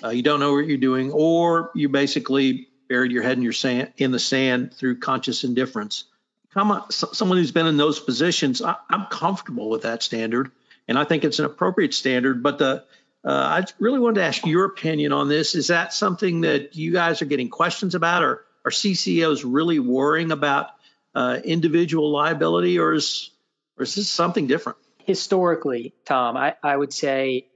uh, 0.02 0.10
you 0.10 0.22
don't 0.22 0.40
know 0.40 0.52
what 0.52 0.66
you're 0.66 0.78
doing, 0.78 1.10
or 1.12 1.70
you 1.74 1.88
basically 1.88 2.68
buried 2.88 3.12
your 3.12 3.22
head 3.22 3.36
in 3.36 3.42
your 3.42 3.52
sand 3.52 3.92
in 3.96 4.10
the 4.10 4.18
sand 4.18 4.74
through 4.74 4.98
conscious 4.98 5.44
indifference. 5.44 6.04
Come 6.52 6.84
someone 6.90 7.38
who's 7.38 7.52
been 7.52 7.66
in 7.66 7.78
those 7.78 7.98
positions, 7.98 8.60
I, 8.60 8.76
I'm 8.90 9.06
comfortable 9.06 9.70
with 9.70 9.82
that 9.82 10.02
standard, 10.02 10.50
and 10.86 10.98
I 10.98 11.04
think 11.04 11.24
it's 11.24 11.38
an 11.38 11.46
appropriate 11.46 11.94
standard. 11.94 12.42
But 12.42 12.58
the 12.58 12.84
I 13.24 13.64
really 13.78 13.98
wanted 13.98 14.20
to 14.20 14.26
ask 14.26 14.44
your 14.46 14.64
opinion 14.64 15.12
on 15.12 15.28
this. 15.28 15.54
Is 15.54 15.68
that 15.68 15.92
something 15.92 16.42
that 16.42 16.74
you 16.74 16.92
guys 16.92 17.22
are 17.22 17.26
getting 17.26 17.48
questions 17.48 17.94
about, 17.94 18.22
or 18.22 18.44
are 18.64 18.70
CCOs 18.70 19.42
really 19.46 19.78
worrying 19.78 20.32
about 20.32 20.68
uh, 21.14 21.38
individual 21.44 22.10
liability, 22.10 22.78
or 22.78 22.94
is 22.94 23.30
or 23.78 23.84
is 23.84 23.94
this 23.94 24.08
something 24.08 24.46
different? 24.46 24.78
Historically, 25.04 25.94
Tom, 26.04 26.36
I, 26.36 26.54
I 26.62 26.76
would 26.76 26.92
say 26.92 27.46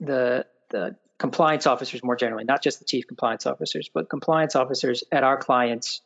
the 0.00 0.46
the 0.70 0.96
compliance 1.18 1.66
officers 1.66 2.02
more 2.04 2.16
generally, 2.16 2.44
not 2.44 2.62
just 2.62 2.78
the 2.78 2.84
chief 2.84 3.06
compliance 3.06 3.46
officers, 3.46 3.88
but 3.92 4.10
compliance 4.10 4.54
officers 4.54 5.02
at 5.10 5.24
our 5.24 5.38
clients, 5.38 6.02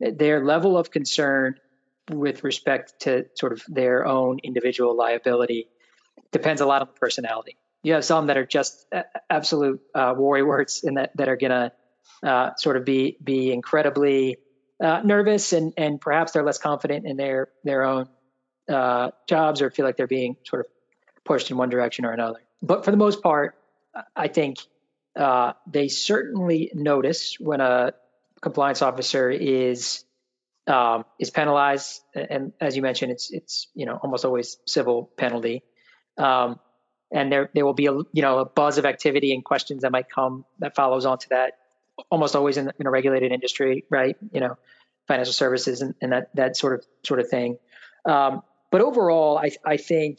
their 0.00 0.44
level 0.44 0.76
of 0.76 0.90
concern 0.90 1.58
with 2.10 2.44
respect 2.44 3.00
to 3.00 3.24
sort 3.34 3.52
of 3.52 3.62
their 3.68 4.06
own 4.06 4.38
individual 4.42 4.94
liability 4.94 5.68
depends 6.32 6.60
a 6.60 6.66
lot 6.66 6.82
on 6.82 6.88
personality 7.00 7.56
you 7.84 7.92
have 7.92 8.04
some 8.04 8.26
that 8.26 8.36
are 8.36 8.46
just 8.46 8.86
absolute 9.30 9.80
uh, 9.94 10.14
words 10.16 10.82
and 10.82 10.96
that, 10.96 11.16
that 11.16 11.28
are 11.28 11.36
going 11.36 11.50
to 11.50 11.72
uh, 12.28 12.54
sort 12.56 12.76
of 12.76 12.84
be 12.84 13.16
be 13.22 13.52
incredibly 13.52 14.38
uh, 14.82 15.02
nervous 15.04 15.52
and 15.52 15.74
and 15.76 16.00
perhaps 16.00 16.32
they're 16.32 16.42
less 16.42 16.58
confident 16.58 17.06
in 17.06 17.16
their 17.16 17.48
their 17.62 17.84
own 17.84 18.08
uh, 18.68 19.10
jobs 19.28 19.60
or 19.60 19.70
feel 19.70 19.84
like 19.84 19.96
they're 19.96 20.06
being 20.06 20.36
sort 20.46 20.60
of 20.60 20.66
pushed 21.24 21.50
in 21.50 21.56
one 21.56 21.68
direction 21.68 22.06
or 22.06 22.12
another. 22.12 22.40
But 22.62 22.84
for 22.84 22.90
the 22.90 22.96
most 22.96 23.22
part, 23.22 23.56
I 24.16 24.28
think 24.28 24.58
uh, 25.14 25.52
they 25.66 25.88
certainly 25.88 26.70
notice 26.74 27.36
when 27.38 27.60
a 27.60 27.92
compliance 28.40 28.80
officer 28.80 29.30
is 29.30 30.04
um, 30.66 31.04
is 31.18 31.28
penalized, 31.28 32.00
and 32.14 32.54
as 32.58 32.74
you 32.74 32.80
mentioned, 32.80 33.12
it's 33.12 33.30
it's 33.30 33.68
you 33.74 33.84
know 33.84 33.98
almost 34.02 34.24
always 34.24 34.56
civil 34.66 35.10
penalty. 35.18 35.62
Um, 36.16 36.58
and 37.14 37.30
there 37.32 37.48
there 37.54 37.64
will 37.64 37.72
be 37.72 37.86
a 37.86 37.92
you 37.92 38.22
know 38.22 38.40
a 38.40 38.44
buzz 38.44 38.76
of 38.76 38.84
activity 38.84 39.32
and 39.32 39.42
questions 39.42 39.82
that 39.82 39.92
might 39.92 40.10
come 40.10 40.44
that 40.58 40.74
follows 40.74 41.06
on 41.06 41.16
to 41.18 41.28
that 41.30 41.58
almost 42.10 42.34
always 42.34 42.56
in, 42.56 42.70
in 42.78 42.86
a 42.86 42.90
regulated 42.90 43.32
industry 43.32 43.84
right? 43.88 44.16
You 44.32 44.40
know 44.40 44.58
financial 45.06 45.32
services 45.32 45.80
and, 45.80 45.94
and 46.02 46.12
that 46.12 46.34
that 46.34 46.56
sort 46.56 46.74
of 46.74 46.84
sort 47.04 47.20
of 47.20 47.28
thing. 47.28 47.58
Um, 48.04 48.42
but 48.70 48.82
overall 48.82 49.38
I 49.38 49.52
I 49.64 49.76
think 49.78 50.18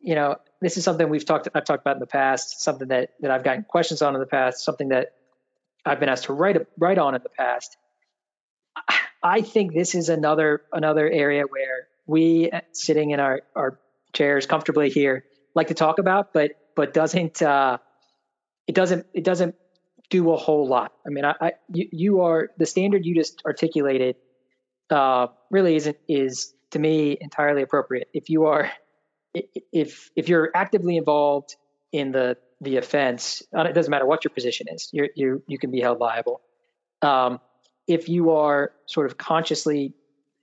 you 0.00 0.14
know 0.14 0.36
this 0.60 0.76
is 0.76 0.84
something 0.84 1.08
we've 1.08 1.24
talked 1.24 1.48
I've 1.54 1.64
talked 1.64 1.82
about 1.82 1.96
in 1.96 2.00
the 2.00 2.06
past 2.06 2.60
something 2.60 2.88
that 2.88 3.10
that 3.20 3.30
I've 3.30 3.42
gotten 3.42 3.64
questions 3.64 4.02
on 4.02 4.14
in 4.14 4.20
the 4.20 4.26
past 4.26 4.62
something 4.62 4.90
that 4.90 5.14
I've 5.84 5.98
been 5.98 6.10
asked 6.10 6.24
to 6.24 6.34
write 6.34 6.58
write 6.78 6.98
on 6.98 7.14
in 7.14 7.22
the 7.22 7.30
past. 7.30 7.76
I 9.22 9.40
think 9.40 9.72
this 9.72 9.94
is 9.94 10.10
another 10.10 10.62
another 10.72 11.08
area 11.08 11.44
where 11.48 11.88
we 12.06 12.50
sitting 12.72 13.12
in 13.12 13.20
our 13.20 13.40
our 13.56 13.78
chairs 14.12 14.44
comfortably 14.44 14.90
here 14.90 15.24
like 15.54 15.68
to 15.68 15.74
talk 15.74 15.98
about, 15.98 16.32
but 16.32 16.52
but 16.74 16.94
doesn't 16.94 17.42
uh, 17.42 17.78
it 18.66 18.74
doesn't 18.74 19.06
it 19.12 19.24
doesn't 19.24 19.54
do 20.10 20.32
a 20.32 20.36
whole 20.36 20.66
lot. 20.68 20.92
I 21.06 21.10
mean, 21.10 21.24
I, 21.24 21.34
I 21.40 21.52
you, 21.72 21.88
you 21.92 22.20
are 22.22 22.50
the 22.58 22.66
standard 22.66 23.04
you 23.04 23.14
just 23.14 23.42
articulated 23.46 24.16
uh, 24.90 25.28
really 25.50 25.76
isn't 25.76 25.96
is 26.08 26.54
to 26.70 26.78
me 26.78 27.16
entirely 27.20 27.62
appropriate. 27.62 28.08
If 28.12 28.30
you 28.30 28.46
are 28.46 28.70
if 29.34 30.10
if 30.16 30.28
you're 30.28 30.50
actively 30.54 30.96
involved 30.96 31.56
in 31.92 32.12
the 32.12 32.36
the 32.60 32.76
offense, 32.76 33.42
uh, 33.56 33.62
it 33.62 33.72
doesn't 33.72 33.90
matter 33.90 34.06
what 34.06 34.24
your 34.24 34.30
position 34.30 34.66
is, 34.70 34.88
you 34.92 35.08
you 35.14 35.42
you 35.46 35.58
can 35.58 35.70
be 35.70 35.80
held 35.80 35.98
liable. 35.98 36.40
Um, 37.00 37.40
if 37.88 38.08
you 38.08 38.30
are 38.30 38.72
sort 38.86 39.06
of 39.06 39.18
consciously, 39.18 39.94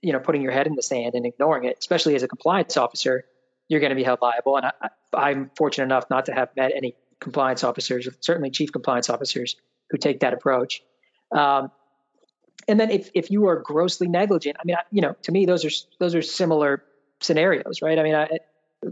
you 0.02 0.12
know, 0.12 0.20
putting 0.20 0.42
your 0.42 0.52
head 0.52 0.66
in 0.66 0.74
the 0.74 0.82
sand 0.82 1.14
and 1.14 1.24
ignoring 1.24 1.64
it, 1.64 1.76
especially 1.78 2.14
as 2.14 2.22
a 2.22 2.28
compliance 2.28 2.76
officer, 2.76 3.24
you're 3.70 3.80
going 3.80 3.90
to 3.90 3.96
be 3.96 4.02
held 4.02 4.18
liable. 4.20 4.56
And 4.56 4.66
I, 5.14 5.30
am 5.30 5.50
fortunate 5.56 5.84
enough 5.84 6.10
not 6.10 6.26
to 6.26 6.32
have 6.32 6.48
met 6.56 6.72
any 6.74 6.96
compliance 7.20 7.62
officers, 7.62 8.08
certainly 8.20 8.50
chief 8.50 8.72
compliance 8.72 9.08
officers, 9.08 9.54
who 9.90 9.96
take 9.96 10.20
that 10.20 10.34
approach. 10.34 10.82
Um, 11.30 11.70
and 12.66 12.78
then 12.78 12.90
if 12.90 13.10
if 13.14 13.30
you 13.30 13.46
are 13.48 13.60
grossly 13.60 14.08
negligent, 14.08 14.56
I 14.60 14.64
mean, 14.64 14.76
you 14.90 15.00
know, 15.00 15.14
to 15.22 15.32
me 15.32 15.46
those 15.46 15.64
are 15.64 15.70
those 16.00 16.14
are 16.16 16.22
similar 16.22 16.82
scenarios, 17.20 17.80
right? 17.80 17.98
I 17.98 18.02
mean, 18.02 18.14
I, 18.14 18.40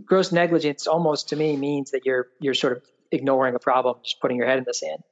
gross 0.05 0.31
negligence 0.31 0.87
almost 0.87 1.31
to 1.31 1.37
me 1.37 1.57
means 1.57 1.91
that 1.91 2.07
you're 2.07 2.29
you're 2.41 2.55
sort 2.55 2.77
of 2.77 2.83
ignoring 3.11 3.57
a 3.57 3.59
problem, 3.59 3.97
just 4.05 4.21
putting 4.21 4.37
your 4.37 4.47
head 4.47 4.59
in 4.59 4.65
the 4.65 4.75
sand. 4.75 5.03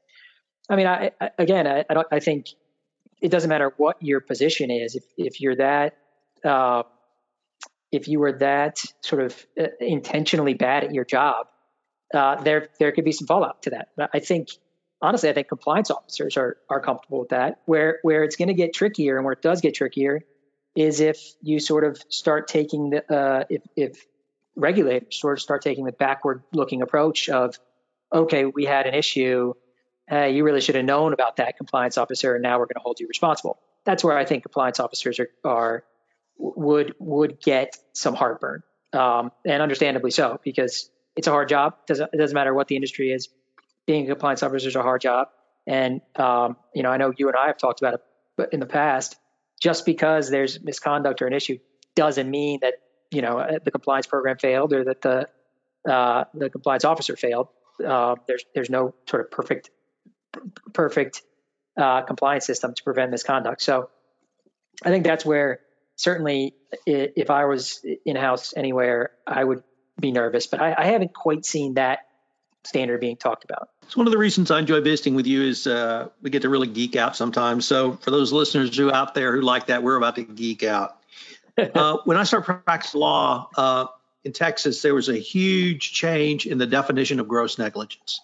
I 0.70 0.76
mean, 0.76 0.86
I, 0.86 1.10
I 1.20 1.30
again, 1.38 1.66
I, 1.66 1.84
I, 1.90 1.94
don't. 1.94 2.06
I 2.12 2.20
think 2.20 2.46
it 3.20 3.30
doesn't 3.30 3.50
matter 3.50 3.72
what 3.76 4.00
your 4.00 4.20
position 4.20 4.70
is. 4.70 4.94
If 4.94 5.04
if 5.16 5.40
you're 5.40 5.56
that, 5.56 5.96
uh, 6.44 6.84
if 7.96 8.08
you 8.08 8.20
were 8.20 8.32
that 8.38 8.82
sort 9.00 9.22
of 9.22 9.46
uh, 9.58 9.68
intentionally 9.80 10.54
bad 10.54 10.84
at 10.84 10.92
your 10.92 11.04
job, 11.04 11.46
uh, 12.14 12.40
there 12.42 12.68
there 12.78 12.92
could 12.92 13.04
be 13.04 13.12
some 13.12 13.26
fallout 13.26 13.62
to 13.62 13.70
that. 13.70 13.88
I 14.12 14.20
think 14.20 14.48
honestly, 15.00 15.28
I 15.28 15.32
think 15.32 15.48
compliance 15.48 15.90
officers 15.90 16.36
are 16.36 16.58
are 16.68 16.80
comfortable 16.80 17.20
with 17.20 17.30
that. 17.30 17.60
Where 17.64 17.98
where 18.02 18.22
it's 18.24 18.36
going 18.36 18.48
to 18.48 18.54
get 18.54 18.74
trickier 18.74 19.16
and 19.16 19.24
where 19.24 19.32
it 19.32 19.42
does 19.42 19.60
get 19.60 19.74
trickier 19.74 20.20
is 20.76 21.00
if 21.00 21.18
you 21.40 21.58
sort 21.58 21.84
of 21.84 22.00
start 22.08 22.48
taking 22.48 22.90
the 22.90 23.12
uh, 23.12 23.44
if 23.48 23.62
if 23.76 24.04
regulators 24.54 25.18
sort 25.18 25.38
of 25.38 25.42
start 25.42 25.62
taking 25.62 25.84
the 25.84 25.92
backward 25.92 26.42
looking 26.52 26.82
approach 26.82 27.28
of 27.28 27.58
okay, 28.12 28.44
we 28.44 28.64
had 28.64 28.86
an 28.86 28.94
issue. 28.94 29.54
Hey, 30.08 30.36
you 30.36 30.44
really 30.44 30.60
should 30.60 30.76
have 30.76 30.84
known 30.84 31.12
about 31.12 31.36
that 31.36 31.56
compliance 31.56 31.98
officer, 31.98 32.34
and 32.34 32.42
now 32.42 32.58
we're 32.58 32.66
going 32.66 32.76
to 32.76 32.82
hold 32.84 33.00
you 33.00 33.08
responsible. 33.08 33.58
That's 33.84 34.04
where 34.04 34.16
I 34.16 34.24
think 34.24 34.44
compliance 34.44 34.78
officers 34.78 35.18
are, 35.18 35.30
are 35.44 35.84
would 36.38 36.94
would 36.98 37.40
get 37.40 37.76
some 37.92 38.14
heartburn, 38.14 38.62
um, 38.92 39.32
and 39.44 39.62
understandably 39.62 40.10
so, 40.10 40.40
because 40.44 40.90
it's 41.16 41.26
a 41.26 41.30
hard 41.30 41.48
job. 41.48 41.74
It 41.82 41.86
doesn't, 41.88 42.10
it 42.12 42.16
doesn't 42.16 42.34
matter 42.34 42.52
what 42.52 42.68
the 42.68 42.76
industry 42.76 43.10
is 43.10 43.28
being 43.86 44.04
a 44.04 44.08
compliance 44.08 44.42
officer 44.42 44.68
is 44.68 44.76
a 44.76 44.82
hard 44.82 45.00
job. 45.00 45.28
And, 45.66 46.00
um, 46.16 46.56
you 46.74 46.82
know, 46.82 46.90
I 46.90 46.96
know 46.96 47.12
you 47.16 47.28
and 47.28 47.36
I 47.36 47.46
have 47.46 47.56
talked 47.56 47.80
about 47.80 48.00
it 48.38 48.48
in 48.52 48.60
the 48.60 48.66
past. 48.66 49.16
Just 49.60 49.86
because 49.86 50.28
there's 50.28 50.62
misconduct 50.62 51.22
or 51.22 51.26
an 51.26 51.32
issue 51.32 51.58
doesn't 51.94 52.30
mean 52.30 52.58
that, 52.60 52.74
you 53.10 53.22
know, 53.22 53.38
uh, 53.38 53.58
the 53.64 53.70
compliance 53.70 54.06
program 54.06 54.36
failed 54.36 54.74
or 54.74 54.84
that 54.84 55.00
the, 55.00 55.28
uh, 55.90 56.24
the 56.34 56.50
compliance 56.50 56.84
officer 56.84 57.16
failed. 57.16 57.48
Uh, 57.84 58.16
there's, 58.26 58.44
there's 58.54 58.68
no 58.68 58.94
sort 59.08 59.24
of 59.24 59.30
perfect, 59.30 59.70
perfect 60.74 61.22
uh, 61.76 62.02
compliance 62.02 62.44
system 62.44 62.74
to 62.74 62.82
prevent 62.82 63.10
misconduct. 63.10 63.62
So 63.62 63.88
I 64.84 64.90
think 64.90 65.04
that's 65.04 65.24
where 65.24 65.60
certainly 65.96 66.54
if 66.86 67.30
I 67.30 67.46
was 67.46 67.84
in 68.04 68.16
house 68.16 68.54
anywhere, 68.56 69.10
I 69.26 69.42
would 69.42 69.62
be 69.98 70.12
nervous, 70.12 70.46
but 70.46 70.60
I, 70.60 70.74
I 70.76 70.84
haven't 70.86 71.14
quite 71.14 71.44
seen 71.44 71.74
that 71.74 72.00
standard 72.64 73.00
being 73.00 73.16
talked 73.16 73.44
about. 73.44 73.70
So 73.88 73.98
one 73.98 74.06
of 74.06 74.12
the 74.12 74.18
reasons 74.18 74.50
I 74.50 74.58
enjoy 74.58 74.80
visiting 74.80 75.14
with 75.14 75.26
you 75.26 75.42
is 75.42 75.66
uh, 75.66 76.08
we 76.20 76.30
get 76.30 76.42
to 76.42 76.48
really 76.48 76.66
geek 76.66 76.96
out 76.96 77.16
sometimes. 77.16 77.66
So 77.66 77.92
for 77.96 78.10
those 78.10 78.32
listeners 78.32 78.76
who 78.76 78.92
out 78.92 79.14
there 79.14 79.34
who 79.34 79.40
like 79.40 79.66
that, 79.66 79.82
we're 79.82 79.96
about 79.96 80.16
to 80.16 80.24
geek 80.24 80.62
out. 80.62 80.96
uh, 81.58 81.98
when 82.04 82.16
I 82.16 82.24
started 82.24 82.62
practicing 82.64 83.00
law 83.00 83.48
uh, 83.56 83.86
in 84.24 84.32
Texas, 84.32 84.82
there 84.82 84.94
was 84.94 85.08
a 85.08 85.16
huge 85.16 85.92
change 85.92 86.46
in 86.46 86.58
the 86.58 86.66
definition 86.66 87.20
of 87.20 87.28
gross 87.28 87.58
negligence. 87.58 88.20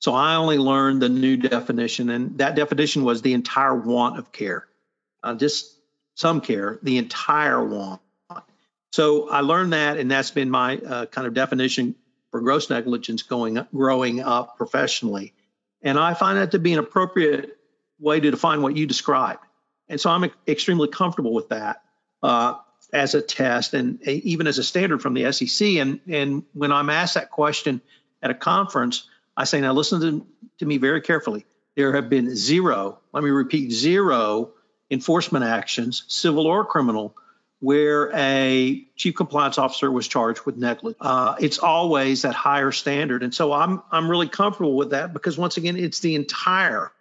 So 0.00 0.12
I 0.12 0.34
only 0.34 0.58
learned 0.58 1.00
the 1.00 1.08
new 1.08 1.36
definition, 1.36 2.10
and 2.10 2.38
that 2.38 2.54
definition 2.54 3.04
was 3.04 3.22
the 3.22 3.32
entire 3.32 3.74
want 3.74 4.18
of 4.18 4.30
care, 4.30 4.66
uh, 5.22 5.34
just 5.34 5.75
some 6.16 6.40
care, 6.40 6.78
the 6.82 6.98
entire 6.98 7.64
want. 7.64 8.00
So 8.90 9.28
I 9.28 9.42
learned 9.42 9.74
that, 9.74 9.98
and 9.98 10.10
that's 10.10 10.30
been 10.30 10.50
my 10.50 10.78
uh, 10.78 11.06
kind 11.06 11.26
of 11.26 11.34
definition 11.34 11.94
for 12.30 12.40
gross 12.40 12.70
negligence 12.70 13.22
going 13.22 13.64
growing 13.74 14.20
up 14.20 14.56
professionally. 14.56 15.34
And 15.82 15.98
I 15.98 16.14
find 16.14 16.38
that 16.38 16.52
to 16.52 16.58
be 16.58 16.72
an 16.72 16.78
appropriate 16.78 17.58
way 18.00 18.18
to 18.18 18.30
define 18.30 18.62
what 18.62 18.76
you 18.76 18.86
described. 18.86 19.40
And 19.88 20.00
so 20.00 20.10
I'm 20.10 20.30
extremely 20.48 20.88
comfortable 20.88 21.34
with 21.34 21.50
that 21.50 21.82
uh, 22.22 22.54
as 22.92 23.14
a 23.14 23.20
test 23.20 23.74
and 23.74 24.02
even 24.02 24.46
as 24.46 24.58
a 24.58 24.64
standard 24.64 25.02
from 25.02 25.12
the 25.12 25.30
SEC. 25.32 25.68
And, 25.76 26.00
and 26.08 26.44
when 26.54 26.72
I'm 26.72 26.88
asked 26.88 27.14
that 27.14 27.30
question 27.30 27.82
at 28.22 28.30
a 28.30 28.34
conference, 28.34 29.06
I 29.36 29.44
say, 29.44 29.60
now 29.60 29.74
listen 29.74 30.00
to, 30.00 30.26
to 30.60 30.66
me 30.66 30.78
very 30.78 31.02
carefully. 31.02 31.44
There 31.76 31.94
have 31.94 32.08
been 32.08 32.34
zero, 32.34 33.00
let 33.12 33.22
me 33.22 33.28
repeat, 33.28 33.70
zero 33.70 34.52
enforcement 34.90 35.44
actions, 35.44 36.04
civil 36.08 36.46
or 36.46 36.64
criminal, 36.64 37.14
where 37.60 38.10
a 38.14 38.84
chief 38.96 39.14
compliance 39.14 39.58
officer 39.58 39.90
was 39.90 40.06
charged 40.06 40.44
with 40.44 40.56
negligence. 40.56 40.98
Uh, 41.00 41.34
it's 41.40 41.58
always 41.58 42.22
that 42.22 42.34
higher 42.34 42.72
standard, 42.72 43.22
and 43.22 43.34
so 43.34 43.52
I'm 43.52 43.82
I'm 43.90 44.10
really 44.10 44.28
comfortable 44.28 44.76
with 44.76 44.90
that 44.90 45.12
because 45.12 45.38
once 45.38 45.56
again, 45.56 45.76
it's 45.76 46.00
the 46.00 46.14
entire 46.14 46.92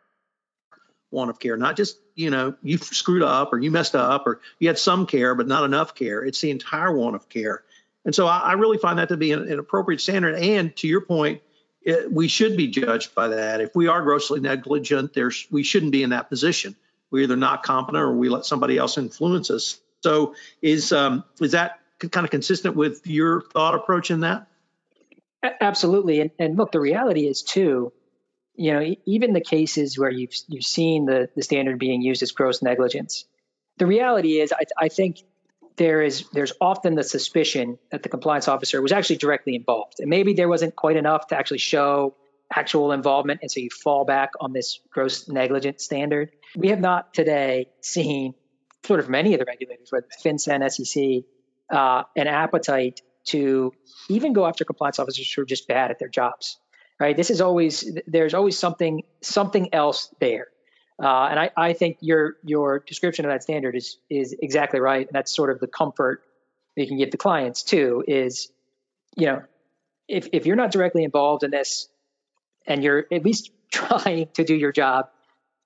want 1.12 1.30
of 1.30 1.39
care, 1.39 1.58
not 1.58 1.76
just 1.76 1.98
you 2.15 2.30
know 2.30 2.56
you 2.63 2.78
screwed 2.78 3.24
up 3.24 3.54
or 3.54 3.60
you 3.60 3.71
messed 3.71 3.95
up 3.95 4.28
or 4.28 4.41
you 4.60 4.67
had 4.67 4.80
some 4.80 5.06
care 5.06 5.36
but 5.36 5.48
not 5.48 5.63
enough 5.63 5.95
care. 5.95 6.24
It's 6.24 6.41
the 6.41 6.52
entire 6.52 6.95
want 6.95 7.15
of 7.15 7.28
care, 7.28 7.63
and 8.06 8.15
so 8.15 8.26
I, 8.26 8.39
I 8.39 8.54
really 8.54 8.78
find 8.78 9.00
that 9.00 9.10
to 9.10 9.17
be 9.17 9.34
an, 9.34 9.52
an 9.52 9.60
appropriate 9.60 10.00
standard. 10.00 10.36
And 10.36 10.76
to 10.78 10.88
your 10.88 11.02
point, 11.02 11.41
it, 11.82 12.12
we 12.12 12.28
should 12.30 12.56
be 12.56 12.67
judged 12.67 13.13
by 13.13 13.30
that. 13.30 13.62
If 13.62 13.76
we 13.76 13.88
are 13.88 14.02
grossly 14.02 14.39
negligent, 14.39 15.13
there's 15.13 15.48
we 15.52 15.63
shouldn't 15.63 15.91
be 15.91 16.02
in 16.02 16.12
that 16.12 16.30
position. 16.30 16.76
We're 17.15 17.23
either 17.23 17.36
not 17.36 17.63
competent 17.63 18.01
or 18.04 18.12
we 18.12 18.30
let 18.30 18.45
somebody 18.45 18.78
else 18.78 18.97
influence 18.97 19.49
us 19.49 19.80
so 20.06 20.36
is 20.62 20.91
um, 20.91 21.23
is 21.41 21.54
that 21.54 21.80
kind 22.12 22.25
of 22.25 22.30
consistent 22.30 22.75
with 22.75 23.08
your 23.08 23.41
thought 23.41 23.73
approach 23.73 24.12
in 24.12 24.19
that? 24.19 24.45
Absolutely, 25.62 26.21
and, 26.21 26.30
and 26.38 26.58
look, 26.58 26.71
the 26.71 26.80
reality 26.80 27.28
is 27.28 27.41
too. 27.41 27.91
You 28.54 28.73
know, 28.73 28.95
even 29.06 29.34
the 29.34 29.41
cases 29.41 29.97
where 29.97 30.12
you've 30.12 30.36
you've 30.47 30.63
seen 30.63 31.08
the 31.08 31.30
the 31.36 31.41
standard 31.41 31.80
being 31.80 32.04
used 32.04 32.21
as 32.21 32.34
gross 32.34 32.62
negligence, 32.62 33.25
the 33.80 33.88
reality 33.88 34.39
is, 34.39 34.54
I, 34.54 34.65
I 34.78 34.89
think 34.89 35.23
there 35.78 36.04
is 36.04 36.25
there's 36.34 36.54
often 36.62 36.93
the 36.93 37.04
suspicion 37.04 37.80
that 37.89 38.04
the 38.04 38.10
compliance 38.10 38.47
officer 38.47 38.84
was 38.84 38.91
actually 38.91 39.17
directly 39.17 39.56
involved, 39.56 39.99
and 40.01 40.08
maybe 40.08 40.34
there 40.34 40.47
wasn't 40.47 40.75
quite 40.75 40.97
enough 40.97 41.30
to 41.30 41.36
actually 41.36 41.58
show 41.58 42.13
actual 42.56 42.91
involvement, 42.91 43.39
and 43.41 43.52
so 43.52 43.60
you 43.60 43.70
fall 43.70 44.06
back 44.06 44.32
on 44.39 44.54
this 44.54 44.80
gross 44.89 45.28
negligence 45.28 45.84
standard. 45.84 46.32
We 46.56 46.70
have 46.70 46.80
not 46.80 47.13
today 47.13 47.68
seen 47.82 48.34
sort 48.86 49.00
of 49.00 49.10
many 49.10 49.34
of 49.34 49.39
the 49.39 49.46
regulators, 49.46 49.89
whether 49.91 50.08
FinCEN, 50.24 50.70
SEC, 50.72 51.24
uh, 51.70 52.04
an 52.15 52.28
appetite 52.28 53.02
to 53.26 53.74
even 54.10 54.34
go 54.34 54.46
after 54.46 54.63
compliance 54.63 55.00
officers 55.00 55.32
who 55.32 55.41
are 55.41 55.46
just 55.46 55.68
bad 55.68 55.91
at 55.91 56.00
their 56.00 56.08
jobs. 56.10 56.58
Right? 57.00 57.18
This 57.18 57.30
is 57.30 57.41
always 57.41 57.98
there's 58.08 58.34
always 58.34 58.58
something 58.58 59.04
something 59.22 59.74
else 59.74 60.13
there, 60.22 60.48
uh, 61.02 61.28
and 61.30 61.39
I, 61.39 61.52
I 61.58 61.74
think 61.74 61.98
your 62.00 62.38
your 62.41 62.80
description 62.80 63.26
of 63.26 63.32
that 63.32 63.44
standard 63.44 63.76
is 63.76 63.98
is 64.10 64.34
exactly 64.39 64.80
right. 64.80 65.06
And 65.06 65.13
that's 65.13 65.36
sort 65.36 65.50
of 65.50 65.60
the 65.60 65.68
comfort 65.68 66.24
you 66.78 66.88
can 66.88 66.98
give 66.98 67.12
the 67.12 67.18
clients 67.18 67.63
too. 67.63 68.04
Is 68.08 68.50
you 69.18 69.26
know 69.26 69.44
if 70.08 70.30
if 70.32 70.46
you're 70.46 70.56
not 70.56 70.72
directly 70.72 71.04
involved 71.04 71.44
in 71.44 71.52
this, 71.52 71.89
and 72.67 72.84
you're 72.84 73.06
at 73.12 73.23
least 73.23 73.51
trying 73.71 74.28
to 74.34 74.43
do 74.43 74.56
your 74.56 74.71
job, 74.71 75.10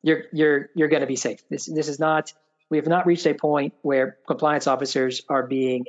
you're 0.02 0.24
you're 0.32 0.70
you're 0.76 0.88
going 0.88 1.02
to 1.02 1.08
be 1.08 1.16
safe. 1.16 1.42
This 1.50 1.66
this 1.66 1.88
is 1.88 2.00
not 2.00 2.34
we 2.70 2.78
have 2.78 2.88
not 2.88 3.06
reached 3.06 3.26
a 3.26 3.34
point 3.34 3.74
where 3.82 4.18
compliance 4.28 4.68
officers 4.68 5.22
are 5.28 5.46
being 5.46 5.86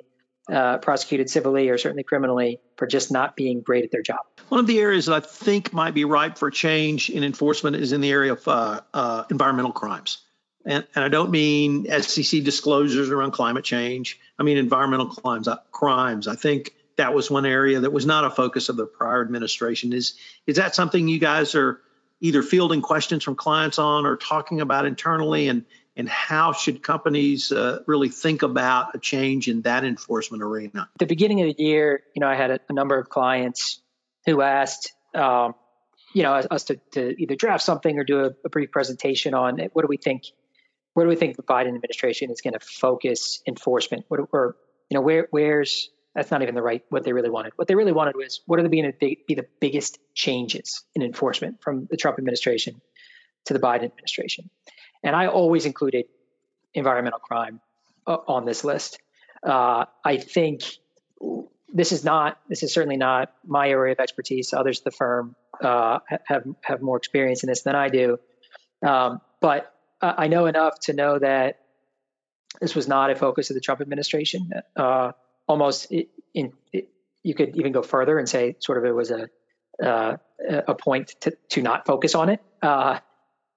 uh, 0.50 0.78
prosecuted 0.78 1.30
civilly 1.30 1.68
or 1.68 1.78
certainly 1.78 2.02
criminally 2.02 2.60
for 2.76 2.86
just 2.86 3.12
not 3.12 3.36
being 3.36 3.60
great 3.60 3.84
at 3.84 3.90
their 3.90 4.02
job. 4.02 4.20
One 4.48 4.60
of 4.60 4.66
the 4.66 4.80
areas 4.80 5.06
that 5.06 5.14
I 5.14 5.20
think 5.20 5.72
might 5.72 5.94
be 5.94 6.04
ripe 6.04 6.38
for 6.38 6.50
change 6.50 7.10
in 7.10 7.22
enforcement 7.22 7.76
is 7.76 7.92
in 7.92 8.00
the 8.00 8.10
area 8.10 8.32
of 8.32 8.48
uh, 8.48 8.80
uh, 8.92 9.24
environmental 9.30 9.72
crimes. 9.72 10.18
And, 10.66 10.84
and, 10.94 11.04
I 11.04 11.08
don't 11.08 11.30
mean 11.30 11.86
SEC 12.02 12.42
disclosures 12.42 13.10
around 13.10 13.30
climate 13.30 13.64
change. 13.64 14.18
I 14.38 14.42
mean 14.42 14.58
environmental 14.58 15.06
crimes. 15.06 15.48
Uh, 15.48 15.56
crimes. 15.70 16.26
I 16.26 16.34
think 16.34 16.74
that 17.00 17.14
was 17.14 17.30
one 17.30 17.46
area 17.46 17.80
that 17.80 17.92
was 17.92 18.04
not 18.04 18.24
a 18.24 18.30
focus 18.30 18.68
of 18.68 18.76
the 18.76 18.86
prior 18.86 19.22
administration. 19.22 19.92
Is 19.92 20.14
is 20.46 20.56
that 20.56 20.74
something 20.74 21.08
you 21.08 21.18
guys 21.18 21.54
are 21.54 21.80
either 22.20 22.42
fielding 22.42 22.82
questions 22.82 23.24
from 23.24 23.36
clients 23.36 23.78
on 23.78 24.04
or 24.04 24.16
talking 24.16 24.60
about 24.60 24.84
internally? 24.84 25.48
And 25.48 25.64
and 25.96 26.08
how 26.08 26.52
should 26.52 26.82
companies 26.82 27.52
uh, 27.52 27.80
really 27.86 28.10
think 28.10 28.42
about 28.42 28.94
a 28.94 28.98
change 28.98 29.48
in 29.48 29.62
that 29.62 29.84
enforcement 29.84 30.42
arena? 30.42 30.88
At 30.94 30.98
the 30.98 31.06
beginning 31.06 31.40
of 31.40 31.56
the 31.56 31.62
year, 31.62 32.02
you 32.14 32.20
know, 32.20 32.28
I 32.28 32.34
had 32.34 32.50
a, 32.50 32.60
a 32.68 32.72
number 32.72 32.98
of 32.98 33.08
clients 33.08 33.80
who 34.26 34.42
asked, 34.42 34.92
um, 35.14 35.54
you 36.14 36.22
know, 36.22 36.34
us 36.34 36.64
to, 36.64 36.76
to, 36.92 37.20
either 37.20 37.34
draft 37.34 37.64
something 37.64 37.98
or 37.98 38.04
do 38.04 38.24
a, 38.24 38.30
a, 38.44 38.48
brief 38.48 38.70
presentation 38.70 39.34
on 39.34 39.58
it. 39.58 39.70
what 39.74 39.82
do 39.82 39.88
we 39.88 39.96
think, 39.96 40.24
where 40.94 41.06
do 41.06 41.10
we 41.10 41.16
think 41.16 41.36
the 41.36 41.42
Biden 41.42 41.74
administration 41.74 42.30
is 42.30 42.40
going 42.40 42.54
to 42.54 42.60
focus 42.60 43.42
enforcement, 43.46 44.04
what, 44.08 44.20
or 44.32 44.56
you 44.90 44.94
know, 44.94 45.00
where 45.00 45.28
where's 45.30 45.90
that's 46.14 46.30
not 46.30 46.42
even 46.42 46.54
the 46.54 46.62
right 46.62 46.82
what 46.88 47.04
they 47.04 47.12
really 47.12 47.30
wanted. 47.30 47.52
What 47.56 47.68
they 47.68 47.74
really 47.74 47.92
wanted 47.92 48.16
was 48.16 48.40
what 48.46 48.58
are 48.58 48.62
the 48.62 48.68
be 48.68 49.34
the 49.34 49.46
biggest 49.60 49.98
changes 50.14 50.82
in 50.94 51.02
enforcement 51.02 51.62
from 51.62 51.86
the 51.90 51.96
Trump 51.96 52.18
administration 52.18 52.80
to 53.46 53.54
the 53.54 53.60
Biden 53.60 53.84
administration, 53.84 54.50
and 55.02 55.14
I 55.14 55.28
always 55.28 55.66
included 55.66 56.06
environmental 56.74 57.20
crime 57.20 57.60
uh, 58.06 58.18
on 58.26 58.44
this 58.44 58.64
list. 58.64 58.98
Uh, 59.42 59.86
I 60.04 60.16
think 60.18 60.62
this 61.72 61.92
is 61.92 62.04
not 62.04 62.38
this 62.48 62.62
is 62.62 62.72
certainly 62.72 62.96
not 62.96 63.32
my 63.46 63.68
area 63.68 63.92
of 63.92 64.00
expertise. 64.00 64.52
Others 64.52 64.80
at 64.80 64.84
the 64.84 64.90
firm 64.90 65.36
uh, 65.62 66.00
have 66.26 66.44
have 66.62 66.82
more 66.82 66.96
experience 66.96 67.44
in 67.44 67.48
this 67.48 67.62
than 67.62 67.76
I 67.76 67.88
do, 67.88 68.18
um, 68.86 69.20
but 69.40 69.72
I 70.02 70.28
know 70.28 70.46
enough 70.46 70.80
to 70.80 70.92
know 70.92 71.18
that 71.18 71.60
this 72.60 72.74
was 72.74 72.88
not 72.88 73.10
a 73.10 73.14
focus 73.14 73.50
of 73.50 73.54
the 73.54 73.60
Trump 73.60 73.80
administration. 73.80 74.50
Almost 75.50 75.90
in, 75.90 76.06
in 76.32 76.52
you 77.24 77.34
could 77.34 77.56
even 77.56 77.72
go 77.72 77.82
further 77.82 78.18
and 78.20 78.28
say 78.28 78.54
sort 78.60 78.78
of 78.78 78.84
it 78.84 78.94
was 78.94 79.10
a 79.10 79.28
uh, 79.82 80.16
a 80.68 80.74
point 80.74 81.08
to, 81.22 81.32
to 81.48 81.62
not 81.62 81.86
focus 81.86 82.14
on 82.14 82.28
it. 82.28 82.40
Uh, 82.62 83.00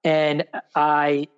and 0.02 0.44
I, 0.74 1.28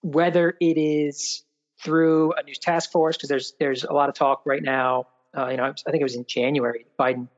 whether 0.00 0.56
it 0.58 0.78
is 0.78 1.42
through 1.84 2.32
a 2.32 2.42
new 2.44 2.54
task 2.54 2.90
force, 2.92 3.16
because 3.16 3.28
there's 3.28 3.52
there's 3.60 3.84
a 3.84 3.92
lot 3.92 4.08
of 4.08 4.14
talk 4.14 4.42
right 4.46 4.62
now. 4.62 5.08
Uh, 5.36 5.48
you 5.48 5.58
know, 5.58 5.64
I 5.64 5.90
think 5.90 6.00
it 6.00 6.08
was 6.10 6.16
in 6.16 6.24
January, 6.26 6.86
Biden 6.98 7.28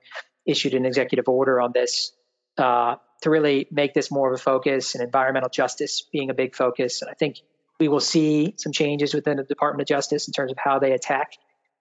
issued 0.47 0.75
an 0.75 0.87
executive 0.87 1.29
order 1.29 1.61
on 1.61 1.73
this 1.73 2.13
uh, 2.59 2.95
to 3.23 3.31
really 3.31 3.67
make 3.73 3.93
this 3.93 4.11
more 4.11 4.33
of 4.33 4.39
a 4.39 4.43
focus 4.43 4.95
and 4.95 5.03
environmental 5.03 5.51
justice 5.51 6.07
being 6.13 6.31
a 6.31 6.35
big 6.35 6.55
focus. 6.55 7.03
And 7.03 7.11
I 7.11 7.15
think 7.15 7.39
we 7.81 7.89
will 7.89 8.01
see 8.01 8.55
some 8.57 8.73
changes 8.73 9.15
within 9.15 9.37
the 9.37 9.43
Department 9.43 9.83
of 9.83 9.89
Justice 9.89 10.29
in 10.29 10.33
terms 10.33 10.53
of 10.53 10.59
how 10.59 10.79
they 10.79 10.93
attack 10.93 11.33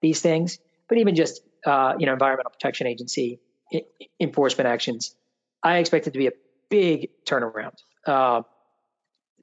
these 0.02 0.22
things. 0.22 0.60
But 0.88 0.98
even 0.98 1.16
just 1.16 1.42
uh, 1.66 1.94
you 1.98 2.06
know, 2.06 2.14
Environmental 2.14 2.52
Protection 2.52 2.88
Agency 2.88 3.40
I- 3.74 3.86
enforcement 4.20 4.68
actions, 4.68 5.16
I 5.62 5.78
expect 5.78 6.08
it 6.08 6.12
to 6.12 6.20
be 6.20 6.28
a 6.28 6.32
big 6.70 7.10
turnaround. 7.26 7.76
Uh, 8.06 8.44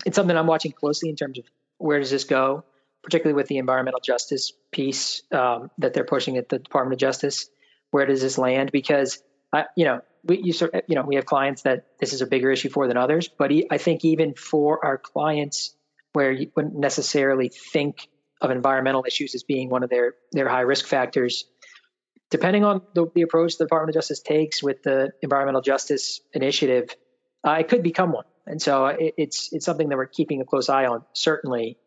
it's 0.04 0.16
something 0.16 0.36
I'm 0.36 0.46
watching 0.46 0.72
closely 0.72 1.10
in 1.10 1.16
terms 1.16 1.38
of 1.38 1.44
where 1.78 1.98
does 1.98 2.10
this 2.10 2.24
go, 2.24 2.64
particularly 3.02 3.34
with 3.34 3.48
the 3.48 3.58
environmental 3.58 4.00
justice 4.00 4.52
piece 4.70 5.22
um, 5.32 5.70
that 5.78 5.94
they're 5.94 6.04
pushing 6.04 6.36
at 6.36 6.48
the 6.48 6.58
Department 6.58 6.94
of 6.94 6.98
Justice. 7.00 7.48
Where 7.90 8.06
does 8.06 8.20
this 8.20 8.38
land? 8.38 8.72
Because 8.72 9.22
I, 9.52 9.66
you 9.76 9.84
know, 9.84 10.00
we 10.24 10.42
you, 10.42 10.52
you 10.88 10.96
know 10.96 11.02
we 11.02 11.16
have 11.16 11.26
clients 11.26 11.62
that 11.62 11.86
this 12.00 12.12
is 12.12 12.20
a 12.20 12.26
bigger 12.26 12.50
issue 12.50 12.68
for 12.68 12.88
than 12.88 12.96
others, 12.96 13.28
but 13.28 13.52
I 13.70 13.78
think 13.78 14.04
even 14.04 14.34
for 14.34 14.84
our 14.84 14.98
clients 14.98 15.74
where 16.12 16.32
you 16.32 16.50
wouldn't 16.56 16.74
necessarily 16.74 17.48
think 17.48 18.08
of 18.40 18.50
environmental 18.50 19.04
issues 19.06 19.34
as 19.34 19.42
being 19.42 19.68
one 19.70 19.82
of 19.82 19.90
their 19.90 20.14
their 20.32 20.48
high 20.48 20.60
risk 20.60 20.86
factors, 20.86 21.44
depending 22.30 22.64
on 22.64 22.82
the, 22.94 23.06
the 23.14 23.22
approach 23.22 23.56
the 23.58 23.64
Department 23.64 23.90
of 23.90 24.00
Justice 24.00 24.20
takes 24.20 24.62
with 24.62 24.82
the 24.82 25.10
environmental 25.22 25.62
justice 25.62 26.20
initiative, 26.32 26.94
uh, 27.46 27.52
it 27.52 27.68
could 27.68 27.82
become 27.82 28.12
one. 28.12 28.24
And 28.46 28.60
so 28.60 28.86
it, 28.86 29.14
it's 29.16 29.52
it's 29.52 29.64
something 29.64 29.88
that 29.88 29.96
we're 29.96 30.06
keeping 30.06 30.40
a 30.40 30.44
close 30.44 30.68
eye 30.68 30.86
on, 30.86 31.04
certainly. 31.12 31.78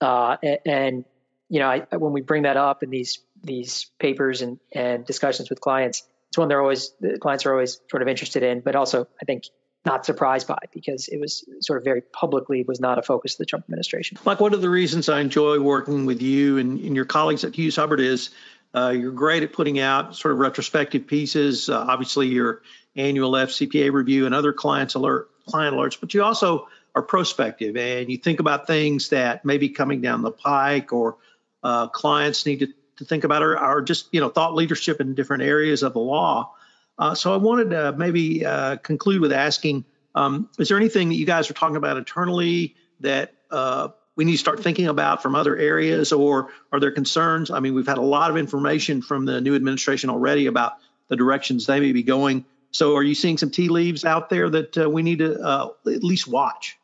Uh, 0.00 0.36
and, 0.42 0.58
and, 0.66 1.04
you 1.48 1.60
know, 1.60 1.68
I, 1.68 1.96
when 1.96 2.12
we 2.12 2.20
bring 2.20 2.42
that 2.42 2.56
up 2.56 2.82
in 2.82 2.90
these 2.90 3.20
these 3.42 3.90
papers 3.98 4.42
and 4.42 4.58
and 4.72 5.04
discussions 5.04 5.50
with 5.50 5.60
clients, 5.60 6.04
it's 6.28 6.38
one 6.38 6.48
they're 6.48 6.60
always 6.60 6.92
the 7.00 7.18
clients 7.18 7.46
are 7.46 7.52
always 7.52 7.80
sort 7.90 8.02
of 8.02 8.08
interested 8.08 8.42
in, 8.42 8.60
but 8.60 8.76
also 8.76 9.06
I 9.20 9.24
think 9.24 9.44
not 9.84 10.04
surprised 10.04 10.48
by 10.48 10.58
because 10.72 11.08
it 11.08 11.20
was 11.20 11.44
sort 11.60 11.78
of 11.78 11.84
very 11.84 12.02
publicly 12.02 12.64
was 12.66 12.80
not 12.80 12.98
a 12.98 13.02
focus 13.02 13.34
of 13.34 13.38
the 13.38 13.46
Trump 13.46 13.64
administration. 13.64 14.18
Mike, 14.24 14.40
one 14.40 14.54
of 14.54 14.60
the 14.60 14.70
reasons 14.70 15.08
I 15.08 15.20
enjoy 15.20 15.60
working 15.60 16.04
with 16.04 16.20
you 16.20 16.58
and, 16.58 16.78
and 16.80 16.96
your 16.96 17.04
colleagues 17.04 17.44
at 17.44 17.54
Hughes 17.54 17.76
Hubbard 17.76 18.00
is 18.00 18.30
uh, 18.74 18.90
you're 18.90 19.12
great 19.12 19.42
at 19.42 19.52
putting 19.52 19.78
out 19.78 20.14
sort 20.16 20.32
of 20.32 20.38
retrospective 20.38 21.06
pieces. 21.06 21.68
Uh, 21.68 21.78
obviously, 21.78 22.28
your 22.28 22.62
annual 22.96 23.32
FCPA 23.32 23.92
review 23.92 24.26
and 24.26 24.34
other 24.34 24.52
clients 24.52 24.94
alert 24.94 25.30
client 25.46 25.74
alerts, 25.74 25.98
but 25.98 26.12
you 26.12 26.22
also 26.22 26.68
are 26.94 27.02
prospective 27.02 27.76
and 27.76 28.10
you 28.10 28.18
think 28.18 28.40
about 28.40 28.66
things 28.66 29.10
that 29.10 29.44
may 29.44 29.56
be 29.56 29.70
coming 29.70 30.00
down 30.00 30.20
the 30.20 30.30
pike 30.30 30.92
or 30.92 31.16
uh, 31.62 31.86
clients 31.88 32.44
need 32.44 32.60
to 32.60 32.68
to 32.98 33.04
think 33.04 33.24
about 33.24 33.42
or, 33.42 33.58
or 33.58 33.80
just 33.80 34.08
you 34.12 34.20
know 34.20 34.28
thought 34.28 34.54
leadership 34.54 35.00
in 35.00 35.14
different 35.14 35.42
areas 35.42 35.82
of 35.82 35.94
the 35.94 36.00
law. 36.00 36.52
Uh, 36.98 37.14
so 37.14 37.32
I 37.32 37.36
wanted 37.36 37.70
to 37.70 37.92
maybe 37.92 38.44
uh, 38.44 38.76
conclude 38.76 39.20
with 39.20 39.32
asking: 39.32 39.84
um, 40.14 40.48
Is 40.58 40.68
there 40.68 40.76
anything 40.76 41.08
that 41.10 41.14
you 41.14 41.26
guys 41.26 41.50
are 41.50 41.54
talking 41.54 41.76
about 41.76 41.96
internally 41.96 42.74
that 43.00 43.34
uh, 43.50 43.88
we 44.16 44.24
need 44.24 44.32
to 44.32 44.38
start 44.38 44.62
thinking 44.62 44.88
about 44.88 45.22
from 45.22 45.34
other 45.34 45.56
areas, 45.56 46.12
or 46.12 46.50
are 46.72 46.80
there 46.80 46.90
concerns? 46.90 47.50
I 47.50 47.60
mean, 47.60 47.74
we've 47.74 47.86
had 47.86 47.98
a 47.98 48.02
lot 48.02 48.30
of 48.30 48.36
information 48.36 49.02
from 49.02 49.26
the 49.26 49.40
new 49.40 49.54
administration 49.54 50.10
already 50.10 50.46
about 50.46 50.74
the 51.08 51.16
directions 51.16 51.66
they 51.66 51.80
may 51.80 51.92
be 51.92 52.02
going. 52.02 52.44
So, 52.72 52.96
are 52.96 53.02
you 53.02 53.14
seeing 53.14 53.38
some 53.38 53.50
tea 53.50 53.68
leaves 53.68 54.04
out 54.04 54.28
there 54.28 54.50
that 54.50 54.76
uh, 54.76 54.90
we 54.90 55.02
need 55.02 55.20
to 55.20 55.40
uh, 55.40 55.68
at 55.86 56.02
least 56.02 56.26
watch? 56.26 56.76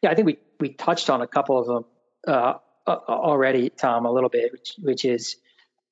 Yeah, 0.00 0.10
I 0.10 0.14
think 0.14 0.26
we 0.26 0.38
we 0.60 0.68
touched 0.68 1.10
on 1.10 1.22
a 1.22 1.26
couple 1.26 1.58
of 1.58 1.66
them 1.66 1.84
already, 2.86 3.70
Tom, 3.70 4.06
a 4.06 4.12
little 4.12 4.28
bit, 4.28 4.52
which, 4.52 4.74
which 4.80 5.04
is 5.04 5.36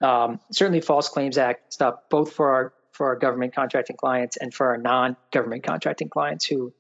um, 0.01 0.41
certainly 0.51 0.81
False 0.81 1.09
Claims 1.09 1.39
Act 1.39 1.73
stuff, 1.73 1.97
both 2.11 2.33
for 2.33 2.53
our 2.53 2.73
for 2.93 3.09
our 3.09 3.17
government 3.17 3.55
contracting 3.55 3.97
clients 3.97 4.37
and 4.37 4.53
for 4.53 4.69
our 4.69 4.79
non-government 4.79 5.65
contracting 5.65 6.09
clients 6.09 6.47
who, 6.47 6.73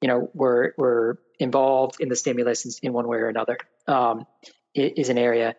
you 0.00 0.08
know, 0.08 0.30
were 0.34 0.74
were 0.76 1.18
involved 1.38 2.00
in 2.00 2.08
the 2.08 2.16
stimulus 2.16 2.78
in 2.80 2.92
one 2.92 3.08
way 3.08 3.18
or 3.18 3.28
another. 3.28 3.58
Um, 3.86 4.26
is 4.74 5.08
an 5.08 5.18
area. 5.18 5.54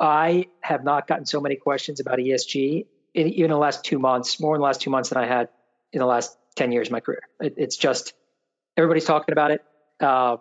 I 0.00 0.46
have 0.62 0.84
not 0.84 1.06
gotten 1.06 1.26
so 1.26 1.40
many 1.40 1.56
questions 1.56 2.00
about 2.00 2.18
ESG 2.18 2.86
in, 3.14 3.28
even 3.28 3.50
the 3.50 3.56
last 3.58 3.84
two 3.84 3.98
months, 3.98 4.40
more 4.40 4.54
in 4.54 4.60
the 4.60 4.64
last 4.64 4.80
two 4.80 4.90
months 4.90 5.10
than 5.10 5.18
I 5.18 5.26
had 5.26 5.48
in 5.92 6.00
the 6.00 6.06
last 6.06 6.36
ten 6.56 6.72
years 6.72 6.88
of 6.88 6.92
my 6.92 7.00
career. 7.00 7.22
It, 7.40 7.54
it's 7.56 7.76
just 7.76 8.14
everybody's 8.76 9.04
talking 9.04 9.32
about 9.32 9.50
it. 9.50 9.62
Uh, 10.00 10.36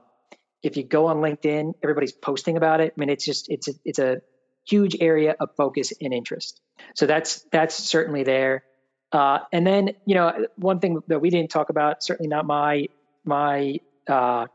if 0.64 0.78
you 0.78 0.84
go 0.84 1.08
on 1.08 1.18
LinkedIn, 1.18 1.74
everybody's 1.84 2.12
posting 2.12 2.58
about 2.58 2.82
it. 2.82 2.94
I 2.96 3.00
mean, 3.00 3.10
it's 3.10 3.26
just 3.26 3.50
it's 3.50 3.68
a, 3.68 3.74
it's 3.86 4.00
a 4.00 4.22
huge 4.68 4.98
area 5.00 5.36
of 5.40 5.50
focus 5.56 5.94
and 6.02 6.14
interest. 6.14 6.62
So 6.96 7.06
that's 7.06 7.46
that's 7.52 7.76
certainly 7.76 8.24
there. 8.24 8.64
Uh, 9.12 9.40
and 9.54 9.66
then 9.66 9.92
you 10.06 10.16
know 10.16 10.48
one 10.58 10.80
thing 10.80 11.02
that 11.08 11.20
we 11.20 11.30
didn't 11.30 11.50
talk 11.50 11.70
about, 11.70 12.04
certainly 12.04 12.28
not 12.28 12.46
my 12.46 12.88
my 13.24 13.80
uh, 14.08 14.48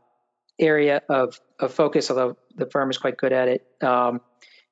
area 0.59 1.01
of 1.09 1.39
of 1.59 1.73
focus, 1.73 2.09
although 2.09 2.37
the 2.55 2.65
firm 2.67 2.89
is 2.89 2.97
quite 2.97 3.17
good 3.17 3.33
at 3.33 3.47
it. 3.47 3.65
Um, 3.81 4.21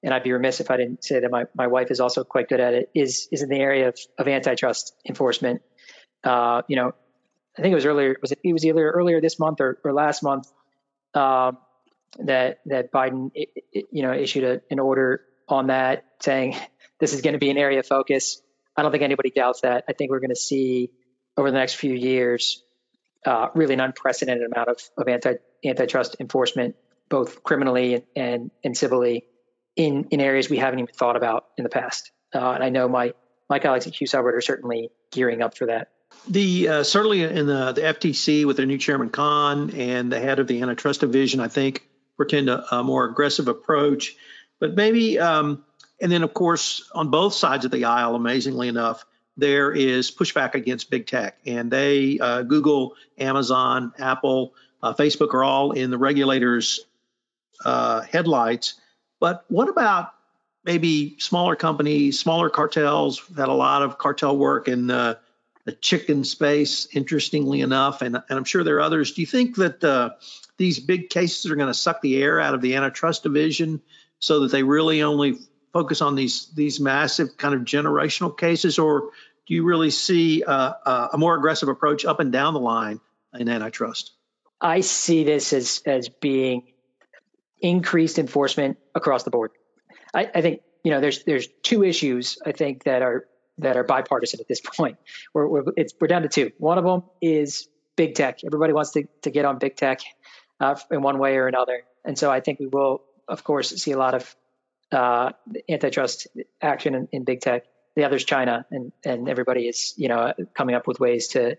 and 0.04 0.14
I'd 0.14 0.24
be 0.24 0.32
remiss 0.32 0.60
if 0.60 0.72
I 0.72 0.78
didn't 0.78 1.04
say 1.04 1.20
that 1.20 1.30
my, 1.30 1.46
my 1.54 1.68
wife 1.68 1.92
is 1.92 2.00
also 2.00 2.24
quite 2.24 2.50
good 2.50 2.60
at 2.60 2.74
it. 2.74 2.90
Is 2.94 3.28
is 3.32 3.44
in 3.44 3.50
the 3.50 3.58
area 3.58 3.90
of, 3.90 4.00
of 4.18 4.28
antitrust 4.28 4.96
enforcement. 5.08 5.62
Uh, 6.24 6.62
you 6.68 6.76
know, 6.76 6.94
I 7.58 7.62
think 7.62 7.72
it 7.72 7.76
was 7.76 7.86
earlier. 7.86 8.16
Was 8.22 8.32
it? 8.32 8.40
It 8.44 8.54
was 8.54 8.66
either 8.66 8.90
earlier 8.90 9.22
this 9.22 9.40
month 9.40 9.62
or, 9.62 9.80
or 9.84 9.94
last 9.94 10.24
month 10.24 10.52
um, 11.14 11.58
that 12.20 12.60
that 12.66 12.92
Biden 12.92 13.32
you 13.74 14.04
know 14.04 14.14
issued 14.14 14.44
a, 14.44 14.62
an 14.72 14.80
order 14.80 15.22
on 15.48 15.68
that 15.68 16.06
saying 16.22 16.56
this 17.00 17.14
is 17.14 17.22
going 17.22 17.34
to 17.34 17.40
be 17.40 17.50
an 17.50 17.58
area 17.58 17.80
of 17.80 17.86
focus. 17.86 18.42
I 18.82 18.84
don't 18.84 18.92
think 18.92 19.04
anybody 19.04 19.30
doubts 19.30 19.62
that. 19.62 19.84
I 19.88 19.94
think 19.94 20.10
we're 20.10 20.22
going 20.22 20.32
to 20.32 20.36
see 20.36 20.90
over 21.38 21.52
the 21.52 21.58
next 21.58 21.76
few 21.76 21.94
years 21.94 22.64
uh, 23.24 23.50
really 23.54 23.76
an 23.76 23.80
unprecedented 23.80 24.52
amount 24.52 24.70
of, 24.70 24.82
of 24.98 25.08
anti 25.08 25.36
antitrust 25.64 26.16
enforcement, 26.20 26.76
both 27.08 27.44
criminally 27.44 27.94
and, 27.94 28.04
and, 28.16 28.52
and 28.64 28.76
civilly, 28.76 29.26
in 29.76 30.06
in 30.06 30.20
areas 30.20 30.50
we 30.50 30.58
haven't 30.58 30.80
even 30.80 30.92
thought 30.96 31.16
about 31.16 31.46
in 31.60 31.64
the 31.64 31.70
past. 31.70 32.12
Uh, 32.34 32.54
and 32.54 32.64
I 32.64 32.70
know 32.70 32.90
my 32.90 33.14
my 33.52 33.60
colleagues 33.60 33.86
at 33.86 33.94
Hughes 33.94 34.14
Hubbard 34.14 34.34
are 34.34 34.42
certainly 34.42 34.90
gearing 35.12 35.44
up 35.44 35.56
for 35.56 35.68
that. 35.68 35.90
The 36.28 36.68
uh, 36.68 36.84
certainly 36.84 37.22
in 37.22 37.46
the, 37.46 37.74
the 37.74 37.82
FTC 37.82 38.46
with 38.46 38.58
their 38.58 38.66
new 38.66 38.80
chairman 38.80 39.12
Khan 39.12 39.70
and 39.76 40.12
the 40.12 40.20
head 40.20 40.40
of 40.40 40.48
the 40.48 40.60
antitrust 40.60 41.02
division, 41.02 41.40
I 41.40 41.50
think 41.50 41.88
pretend 42.18 42.50
a, 42.50 42.78
a 42.78 42.84
more 42.84 43.06
aggressive 43.06 43.48
approach. 43.48 44.16
But 44.60 44.74
maybe, 44.76 45.20
um, 45.20 45.64
and 46.02 46.12
then 46.12 46.24
of 46.24 46.34
course 46.34 46.90
on 46.94 47.10
both 47.10 47.34
sides 47.34 47.66
of 47.66 47.72
the 47.72 47.86
aisle, 47.86 48.16
amazingly 48.16 48.68
enough, 48.68 49.06
there 49.38 49.72
is 49.72 50.12
pushback 50.12 50.56
against 50.56 50.90
big 50.90 51.08
tech, 51.08 51.38
and 51.46 51.72
they 51.72 52.20
uh, 52.20 52.42
Google, 52.44 52.96
Amazon, 53.18 53.94
Apple, 53.98 54.54
uh, 54.84 54.94
Facebook 54.94 55.34
are 55.34 55.44
all 55.44 55.72
in 55.72 55.90
the 55.92 55.98
regulators' 55.98 56.82
uh, 57.64 58.02
headlights. 58.02 58.76
But 59.20 59.46
what 59.48 59.70
about 59.70 60.14
maybe 60.66 61.18
smaller 61.20 61.56
companies, 61.56 62.20
smaller 62.20 62.50
cartels? 62.50 63.28
We've 63.30 63.38
had 63.38 63.50
a 63.50 63.54
lot 63.54 63.84
of 63.84 63.98
cartel 63.98 64.36
work 64.36 64.68
in 64.68 64.88
the 64.88 65.18
chicken 65.80 66.24
space, 66.24 66.88
interestingly 66.92 67.62
enough, 67.62 68.02
and, 68.02 68.16
and 68.16 68.38
I'm 68.38 68.44
sure 68.44 68.64
there 68.64 68.78
are 68.78 68.82
others. 68.82 69.14
Do 69.14 69.22
you 69.22 69.28
think 69.28 69.56
that 69.58 69.84
uh, 69.84 70.12
these 70.58 70.80
big 70.80 71.10
cases 71.10 71.50
are 71.50 71.56
going 71.56 71.68
to 71.68 71.74
suck 71.74 72.02
the 72.02 72.22
air 72.22 72.40
out 72.40 72.54
of 72.54 72.62
the 72.62 72.76
antitrust 72.76 73.24
division 73.24 73.82
so 74.20 74.42
that 74.42 74.52
they 74.52 74.64
really 74.64 75.02
only 75.02 75.40
focus 75.74 76.02
on 76.02 76.16
these 76.16 76.48
these 76.54 76.80
massive 76.80 77.38
kind 77.38 77.56
of 77.56 77.62
generational 77.62 78.38
cases, 78.38 78.80
or 78.80 79.12
do 79.48 79.54
you 79.54 79.64
really 79.64 79.90
see 79.90 80.44
uh, 80.44 81.10
a 81.14 81.18
more 81.18 81.36
aggressive 81.36 81.70
approach 81.70 82.06
up 82.06 82.20
and 82.20 82.32
down 82.32 82.54
the 82.54 82.60
line 82.60 83.00
in 83.34 83.50
antitrust? 83.50 84.14
I 84.60 84.82
see 84.82 85.24
this 85.24 85.54
as 85.54 85.82
as 85.86 86.10
being 86.10 86.64
increased 87.60 88.20
enforcement 88.20 88.78
across 88.96 89.24
the 89.24 89.32
board. 89.32 89.52
I, 90.14 90.30
I 90.34 90.42
think 90.42 90.62
you 90.84 90.92
know 90.92 91.00
there's 91.00 91.24
there's 91.24 91.48
two 91.64 91.84
issues 91.84 92.38
I 92.46 92.52
think 92.52 92.84
that 92.84 93.02
are 93.02 93.26
that 93.58 93.78
are 93.78 93.84
bipartisan 93.84 94.40
at 94.40 94.48
this 94.48 94.62
point. 94.62 94.98
We're 95.34 95.48
we're, 95.48 95.64
we're 96.00 96.08
down 96.08 96.24
to 96.24 96.30
two. 96.30 96.52
One 96.58 96.78
of 96.78 96.84
them 96.84 97.04
is 97.22 97.68
big 97.96 98.16
tech. 98.16 98.40
Everybody 98.46 98.74
wants 98.74 98.92
to 98.92 99.04
to 99.24 99.32
get 99.32 99.46
on 99.46 99.58
big 99.58 99.76
tech 99.76 100.02
uh, 100.60 100.76
in 100.92 101.02
one 101.02 101.18
way 101.18 101.38
or 101.38 101.48
another, 101.48 101.84
and 102.06 102.18
so 102.18 102.32
I 102.32 102.40
think 102.42 102.60
we 102.60 102.68
will, 102.68 103.02
of 103.28 103.44
course, 103.44 103.70
see 103.70 103.92
a 103.92 103.98
lot 103.98 104.14
of 104.14 104.36
uh, 104.92 105.32
antitrust 105.70 106.28
action 106.62 106.96
in, 106.96 107.08
in, 107.12 107.24
big 107.24 107.42
tech. 107.42 107.64
The 107.96 108.04
other 108.04 108.16
is 108.16 108.26
China, 108.26 108.66
and 108.72 108.92
and 109.06 109.30
everybody 109.30 109.68
is 109.68 109.94
you 109.98 110.08
know 110.08 110.34
coming 110.54 110.76
up 110.76 110.88
with 110.88 111.00
ways 111.00 111.30
to 111.30 111.58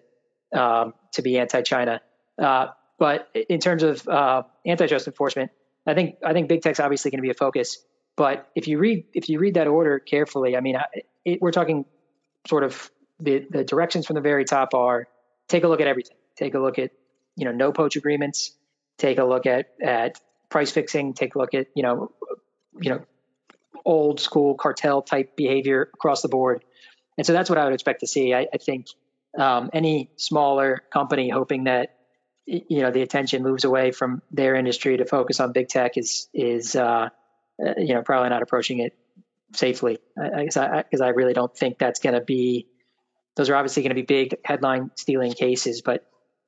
um, 0.53 0.95
to 1.13 1.23
be 1.23 1.39
anti-China. 1.39 2.01
Uh, 2.39 2.69
but 2.99 3.29
in 3.49 3.61
terms 3.61 3.83
of 3.83 4.07
uh, 4.07 4.43
antitrust 4.67 5.07
enforcement, 5.07 5.51
I 5.87 5.95
think 5.95 6.17
I 6.25 6.33
think 6.33 6.49
big 6.49 6.63
tech's 6.63 6.81
obviously 6.81 7.11
going 7.11 7.19
to 7.19 7.23
be 7.23 7.31
a 7.31 7.35
focus. 7.35 7.79
But 8.17 8.49
if 8.55 8.69
you 8.69 8.79
read 8.79 9.07
if 9.15 9.29
you 9.29 9.39
read 9.39 9.55
that 9.55 9.67
order 9.67 9.99
carefully, 9.99 10.57
I 10.57 10.61
mean, 10.61 10.77
it, 11.25 11.41
we're 11.41 11.53
talking 11.53 11.85
sort 12.47 12.65
of 12.65 12.91
the 13.19 13.47
the 13.51 13.65
directions 13.65 14.07
from 14.07 14.15
the 14.15 14.21
very 14.21 14.45
top 14.45 14.75
are 14.75 15.09
take 15.49 15.65
a 15.65 15.69
look 15.69 15.81
at 15.81 15.87
everything. 15.87 16.17
Take 16.37 16.55
a 16.55 16.59
look 16.59 16.79
at 16.79 16.91
you 17.37 17.45
know 17.45 17.53
no 17.53 17.73
poach 17.73 17.97
agreements. 17.97 18.53
Take 18.99 19.19
a 19.19 19.25
look 19.25 19.47
at 19.47 19.71
at 19.83 20.21
price 20.49 20.71
fixing. 20.71 21.15
Take 21.15 21.35
a 21.35 21.39
look 21.39 21.55
at 21.55 21.69
you 21.75 21.83
know 21.83 22.13
you 22.81 22.91
know 22.91 23.05
old 23.85 24.21
school 24.21 24.55
cartel 24.55 25.03
type 25.03 25.37
behavior 25.37 25.91
across 25.95 26.23
the 26.23 26.29
board. 26.29 26.65
And 27.19 27.27
so 27.27 27.33
that's 27.33 27.51
what 27.51 27.59
I 27.59 27.65
would 27.65 27.75
expect 27.75 28.01
to 28.01 28.07
see. 28.07 28.35
I, 28.35 28.47
I 28.53 28.59
think 28.59 28.87
um, 29.39 29.71
any 29.73 30.11
smaller 30.17 30.83
company 30.93 31.29
hoping 31.29 31.65
that 31.65 31.97
you 32.45 32.81
know 32.83 32.91
the 32.91 33.03
attention 33.03 33.43
moves 33.43 33.65
away 33.65 33.93
from 33.93 34.21
their 34.33 34.57
industry 34.57 34.97
to 34.97 35.05
focus 35.05 35.39
on 35.39 35.53
big 35.53 35.69
tech 35.69 35.97
is 35.97 36.29
is 36.35 36.75
uh, 36.75 37.09
uh 37.65 37.75
you 37.79 37.95
know 37.95 38.03
probably 38.03 38.29
not 38.31 38.43
approaching 38.43 38.81
it 38.81 38.99
safely 39.55 39.99
I, 40.21 40.45
guess 40.45 40.57
I, 40.57 40.83
because 40.83 41.01
I, 41.01 41.11
really 41.11 41.35
don't 41.35 41.57
think 41.57 41.79
that's 41.79 42.01
going 42.01 42.15
to 42.15 42.21
be 42.21 42.67
those 43.37 43.49
are 43.49 43.55
obviously 43.55 43.85
going 43.85 43.91
to 43.91 43.95
be 43.95 44.03
big 44.03 44.39
headline 44.45 44.91
stealing 44.97 45.33
cases 45.35 45.83
but 45.83 46.05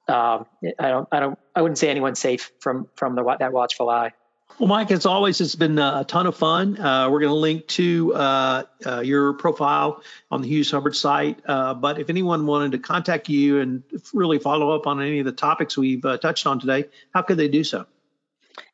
um, 0.09 0.47
I 0.79 0.89
don't 0.89 1.09
I 1.11 1.21
don't 1.21 1.39
I 1.55 1.63
wouldn't 1.63 1.79
say 1.79 1.89
anyone's 1.89 2.19
safe 2.19 2.53
from 2.61 2.89
from 2.97 3.15
the 3.15 3.37
that 3.39 3.53
watchful 3.53 3.89
eye. 3.89 4.13
Well, 4.59 4.69
Mike, 4.69 4.93
as 4.93 5.05
always, 5.05 5.41
it's 5.41 5.57
been 5.57 5.81
a 5.81 6.05
ton 6.07 6.29
of 6.29 6.37
fun. 6.37 6.79
Uh, 6.79 7.11
we're 7.11 7.19
going 7.19 7.33
to 7.33 7.39
link 7.39 7.67
to 7.69 8.15
uh, 8.15 8.63
uh, 8.87 9.01
your 9.01 9.33
profile 9.33 10.01
on 10.31 10.43
the 10.43 10.49
Hughes 10.49 10.71
Hubbard 10.71 10.95
site. 10.95 11.41
Uh, 11.45 11.75
but 11.75 11.99
if 11.99 12.09
anyone 12.09 12.47
wanted 12.47 12.73
to 12.73 12.79
contact 12.79 13.29
you 13.29 13.59
and 13.59 13.83
really 14.13 14.39
follow 14.39 14.71
up 14.71 14.87
on 14.87 15.03
any 15.03 15.19
of 15.19 15.25
the 15.25 15.33
topics 15.33 15.77
we've 15.77 16.05
uh, 16.05 16.19
touched 16.19 16.47
on 16.47 16.61
today, 16.61 16.85
how 17.13 17.23
could 17.23 17.37
they 17.37 17.49
do 17.49 17.65
so? 17.65 17.87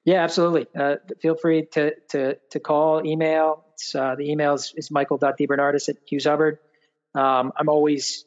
Yeah, 0.05 0.23
absolutely. 0.23 0.67
Uh, 0.79 0.97
feel 1.21 1.35
free 1.35 1.65
to, 1.73 1.95
to, 2.11 2.37
to 2.51 2.61
call, 2.61 3.07
email. 3.07 3.65
the 3.95 4.17
email 4.21 4.55
is, 4.55 4.75
is 4.77 4.91
michael.debernardis 4.91 5.89
at 5.89 5.97
Hughes 6.07 6.27
Hubbard. 6.27 6.59
Um, 7.15 7.55
I'm 7.57 7.71
always 7.71 8.27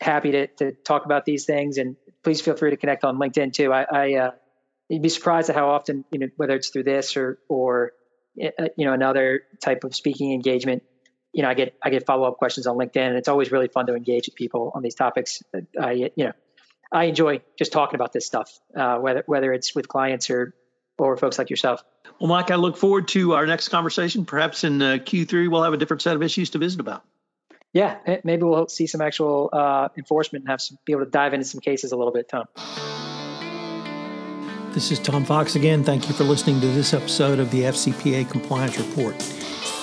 happy 0.00 0.32
to, 0.32 0.46
to 0.48 0.72
talk 0.72 1.04
about 1.04 1.24
these 1.24 1.44
things, 1.44 1.78
and 1.78 1.94
please 2.24 2.40
feel 2.40 2.56
free 2.56 2.70
to 2.70 2.76
connect 2.76 3.04
on 3.04 3.18
LinkedIn 3.18 3.52
too. 3.52 3.72
I, 3.72 3.86
I 3.88 4.32
you'd 4.88 5.02
be 5.02 5.08
surprised 5.08 5.50
at 5.50 5.56
how 5.56 5.70
often, 5.70 6.04
you 6.10 6.18
know, 6.18 6.28
whether 6.36 6.54
it's 6.54 6.68
through 6.68 6.84
this 6.84 7.16
or 7.16 7.38
or 7.48 7.92
uh, 8.42 8.68
you 8.76 8.86
know 8.86 8.92
another 8.92 9.42
type 9.62 9.84
of 9.84 9.94
speaking 9.94 10.32
engagement, 10.32 10.82
you 11.32 11.42
know, 11.42 11.48
I 11.48 11.54
get 11.54 11.74
I 11.82 11.90
get 11.90 12.06
follow 12.06 12.28
up 12.28 12.38
questions 12.38 12.66
on 12.66 12.76
LinkedIn, 12.76 13.08
and 13.08 13.16
it's 13.16 13.28
always 13.28 13.50
really 13.52 13.68
fun 13.68 13.86
to 13.86 13.94
engage 13.94 14.26
with 14.26 14.34
people 14.34 14.72
on 14.74 14.82
these 14.82 14.94
topics. 14.94 15.42
I 15.80 15.92
you 15.92 16.10
know 16.16 16.32
I 16.92 17.04
enjoy 17.04 17.40
just 17.58 17.72
talking 17.72 17.94
about 17.94 18.12
this 18.12 18.26
stuff, 18.26 18.58
uh, 18.76 18.98
whether 18.98 19.22
whether 19.26 19.52
it's 19.52 19.74
with 19.74 19.88
clients 19.88 20.30
or 20.30 20.54
or 20.98 21.16
folks 21.16 21.38
like 21.38 21.50
yourself. 21.50 21.82
Well, 22.20 22.28
Mike, 22.28 22.50
I 22.50 22.56
look 22.56 22.76
forward 22.76 23.08
to 23.08 23.34
our 23.34 23.46
next 23.46 23.68
conversation. 23.68 24.26
Perhaps 24.26 24.62
in 24.64 24.80
uh, 24.80 24.98
Q3, 24.98 25.50
we'll 25.50 25.64
have 25.64 25.72
a 25.72 25.76
different 25.76 26.02
set 26.02 26.14
of 26.14 26.22
issues 26.22 26.50
to 26.50 26.58
visit 26.58 26.78
about. 26.78 27.02
Yeah, 27.72 27.96
maybe 28.22 28.42
we'll 28.42 28.68
see 28.68 28.86
some 28.86 29.00
actual 29.00 29.48
uh, 29.50 29.88
enforcement 29.96 30.44
and 30.44 30.50
have 30.50 30.60
some 30.60 30.76
be 30.84 30.92
able 30.92 31.04
to 31.04 31.10
dive 31.10 31.32
into 31.32 31.46
some 31.46 31.60
cases 31.60 31.92
a 31.92 31.96
little 31.96 32.12
bit, 32.12 32.28
Tom. 32.28 32.44
This 34.72 34.90
is 34.90 34.98
Tom 34.98 35.22
Fox 35.26 35.54
again. 35.54 35.84
Thank 35.84 36.08
you 36.08 36.14
for 36.14 36.24
listening 36.24 36.58
to 36.62 36.66
this 36.66 36.94
episode 36.94 37.38
of 37.38 37.50
the 37.50 37.64
FCPA 37.64 38.30
Compliance 38.30 38.78
Report. 38.78 39.14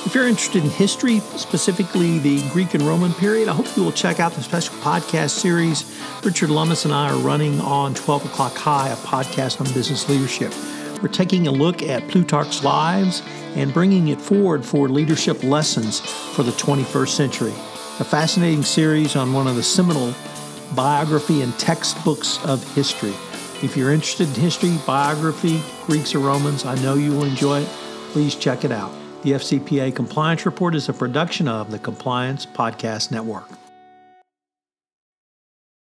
If 0.03 0.15
you're 0.15 0.27
interested 0.27 0.63
in 0.63 0.69
history, 0.71 1.19
specifically 1.19 2.17
the 2.17 2.41
Greek 2.49 2.73
and 2.73 2.81
Roman 2.81 3.13
period, 3.13 3.49
I 3.49 3.53
hope 3.53 3.67
you 3.77 3.83
will 3.83 3.91
check 3.91 4.19
out 4.19 4.31
the 4.31 4.41
special 4.41 4.73
podcast 4.77 5.29
series 5.29 5.95
Richard 6.23 6.49
Lummis 6.49 6.85
and 6.85 6.93
I 6.93 7.11
are 7.11 7.19
running 7.19 7.61
on 7.61 7.93
12 7.93 8.25
O'Clock 8.25 8.55
High, 8.55 8.89
a 8.89 8.95
podcast 8.95 9.61
on 9.61 9.71
business 9.75 10.09
leadership. 10.09 10.51
We're 11.03 11.09
taking 11.09 11.45
a 11.45 11.51
look 11.51 11.83
at 11.83 12.07
Plutarch's 12.07 12.63
lives 12.63 13.21
and 13.53 13.71
bringing 13.71 14.07
it 14.07 14.19
forward 14.19 14.65
for 14.65 14.89
leadership 14.89 15.43
lessons 15.43 15.99
for 15.99 16.41
the 16.41 16.51
21st 16.53 17.09
century. 17.09 17.53
A 17.99 18.03
fascinating 18.03 18.63
series 18.63 19.15
on 19.15 19.33
one 19.33 19.45
of 19.45 19.55
the 19.55 19.61
seminal 19.61 20.15
biography 20.73 21.43
and 21.43 21.53
textbooks 21.59 22.43
of 22.43 22.63
history. 22.73 23.13
If 23.61 23.75
you're 23.75 23.91
interested 23.91 24.29
in 24.29 24.35
history, 24.35 24.77
biography, 24.87 25.61
Greeks 25.85 26.15
or 26.15 26.19
Romans, 26.19 26.63
I 26.65 26.75
know 26.75 26.93
you 26.93 27.11
will 27.11 27.25
enjoy 27.25 27.59
it. 27.61 27.67
Please 28.11 28.35
check 28.35 28.63
it 28.63 28.71
out. 28.71 28.93
The 29.23 29.31
FCPA 29.31 29.93
Compliance 29.93 30.45
Report 30.45 30.75
is 30.75 30.87
a 30.87 30.93
production 30.93 31.49
of 31.49 31.71
the 31.71 31.79
Compliance 31.79 32.45
Podcast 32.45 33.11
Network. 33.11 33.49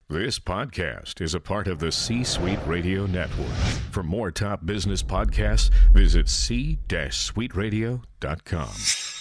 This 0.08 0.38
podcast 0.38 1.22
is 1.22 1.34
a 1.34 1.40
part 1.40 1.68
of 1.68 1.80
the 1.80 1.92
C 1.92 2.24
Suite 2.24 2.60
Radio 2.68 3.08
Network. 3.08 3.50
For 3.90 4.04
more 4.04 4.30
top 4.30 4.64
business 4.64 5.02
podcasts, 5.02 5.72
visit 5.92 6.30
c-suiteradio.com. 6.30 9.13